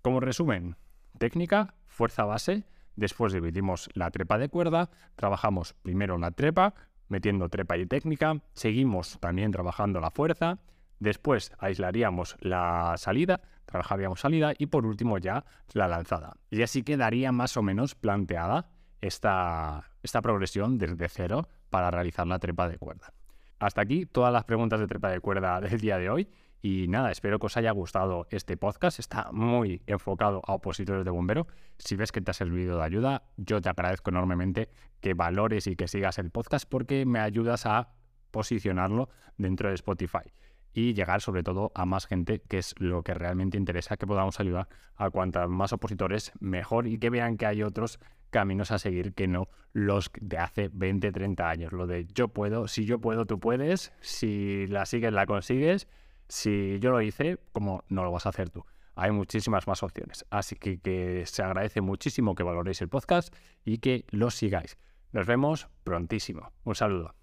Como 0.00 0.20
resumen, 0.20 0.76
técnica, 1.18 1.74
fuerza 1.86 2.24
base, 2.24 2.64
Después 2.96 3.32
dividimos 3.32 3.88
la 3.94 4.10
trepa 4.10 4.38
de 4.38 4.48
cuerda, 4.48 4.90
trabajamos 5.16 5.74
primero 5.82 6.18
la 6.18 6.30
trepa, 6.30 6.74
metiendo 7.08 7.48
trepa 7.48 7.76
y 7.78 7.86
técnica, 7.86 8.42
seguimos 8.52 9.18
también 9.20 9.50
trabajando 9.50 10.00
la 10.00 10.10
fuerza, 10.10 10.58
después 11.02 11.52
aislaríamos 11.58 12.36
la 12.40 12.94
salida, 12.96 13.40
trabajaríamos 13.66 14.20
salida 14.20 14.52
y 14.56 14.66
por 14.66 14.86
último 14.86 15.18
ya 15.18 15.44
la 15.72 15.88
lanzada. 15.88 16.36
Y 16.50 16.62
así 16.62 16.82
quedaría 16.82 17.32
más 17.32 17.56
o 17.56 17.62
menos 17.62 17.94
planteada 17.94 18.70
esta, 19.00 19.90
esta 20.02 20.22
progresión 20.22 20.78
desde 20.78 21.08
cero 21.08 21.48
para 21.70 21.90
realizar 21.90 22.26
la 22.26 22.38
trepa 22.38 22.68
de 22.68 22.78
cuerda. 22.78 23.12
Hasta 23.58 23.80
aquí 23.80 24.06
todas 24.06 24.32
las 24.32 24.44
preguntas 24.44 24.80
de 24.80 24.86
trepa 24.86 25.10
de 25.10 25.20
cuerda 25.20 25.60
del 25.60 25.80
día 25.80 25.98
de 25.98 26.10
hoy. 26.10 26.28
Y 26.64 26.86
nada, 26.86 27.10
espero 27.10 27.40
que 27.40 27.46
os 27.46 27.56
haya 27.56 27.72
gustado 27.72 28.28
este 28.30 28.56
podcast. 28.56 29.00
Está 29.00 29.32
muy 29.32 29.82
enfocado 29.86 30.42
a 30.46 30.54
opositores 30.54 31.04
de 31.04 31.10
bombero. 31.10 31.48
Si 31.78 31.96
ves 31.96 32.12
que 32.12 32.20
te 32.20 32.30
ha 32.30 32.34
servido 32.34 32.78
de 32.78 32.84
ayuda, 32.84 33.24
yo 33.36 33.60
te 33.60 33.68
agradezco 33.68 34.10
enormemente 34.10 34.68
que 35.00 35.14
valores 35.14 35.66
y 35.66 35.74
que 35.74 35.88
sigas 35.88 36.18
el 36.18 36.30
podcast 36.30 36.68
porque 36.68 37.04
me 37.04 37.18
ayudas 37.18 37.66
a 37.66 37.88
posicionarlo 38.30 39.08
dentro 39.36 39.70
de 39.70 39.74
Spotify 39.74 40.32
y 40.72 40.94
llegar 40.94 41.20
sobre 41.20 41.42
todo 41.42 41.72
a 41.74 41.84
más 41.84 42.06
gente, 42.06 42.40
que 42.48 42.58
es 42.58 42.74
lo 42.78 43.02
que 43.02 43.14
realmente 43.14 43.58
interesa, 43.58 43.96
que 43.96 44.06
podamos 44.06 44.40
ayudar 44.40 44.68
a 44.96 45.10
cuantos 45.10 45.48
más 45.48 45.72
opositores 45.72 46.32
mejor 46.40 46.86
y 46.86 46.98
que 46.98 47.10
vean 47.10 47.36
que 47.36 47.46
hay 47.46 47.62
otros 47.62 47.98
caminos 48.30 48.70
a 48.70 48.78
seguir 48.78 49.12
que 49.12 49.28
no 49.28 49.48
los 49.72 50.10
de 50.20 50.38
hace 50.38 50.70
20, 50.72 51.12
30 51.12 51.48
años. 51.48 51.72
Lo 51.72 51.86
de 51.86 52.06
yo 52.14 52.28
puedo, 52.28 52.68
si 52.68 52.86
yo 52.86 52.98
puedo, 53.00 53.26
tú 53.26 53.38
puedes, 53.38 53.92
si 54.00 54.66
la 54.68 54.86
sigues, 54.86 55.12
la 55.12 55.26
consigues 55.26 55.86
si 56.32 56.78
yo 56.80 56.90
lo 56.90 57.02
hice, 57.02 57.38
¿cómo 57.52 57.84
no 57.88 58.04
lo 58.04 58.10
vas 58.10 58.24
a 58.24 58.30
hacer 58.30 58.48
tú? 58.48 58.64
Hay 58.94 59.10
muchísimas 59.10 59.66
más 59.66 59.82
opciones. 59.82 60.24
Así 60.30 60.56
que, 60.56 60.80
que 60.80 61.24
se 61.26 61.42
agradece 61.42 61.82
muchísimo 61.82 62.34
que 62.34 62.42
valoréis 62.42 62.80
el 62.80 62.88
podcast 62.88 63.34
y 63.66 63.78
que 63.78 64.06
lo 64.08 64.30
sigáis. 64.30 64.78
Nos 65.12 65.26
vemos 65.26 65.68
prontísimo. 65.84 66.50
Un 66.64 66.74
saludo. 66.74 67.14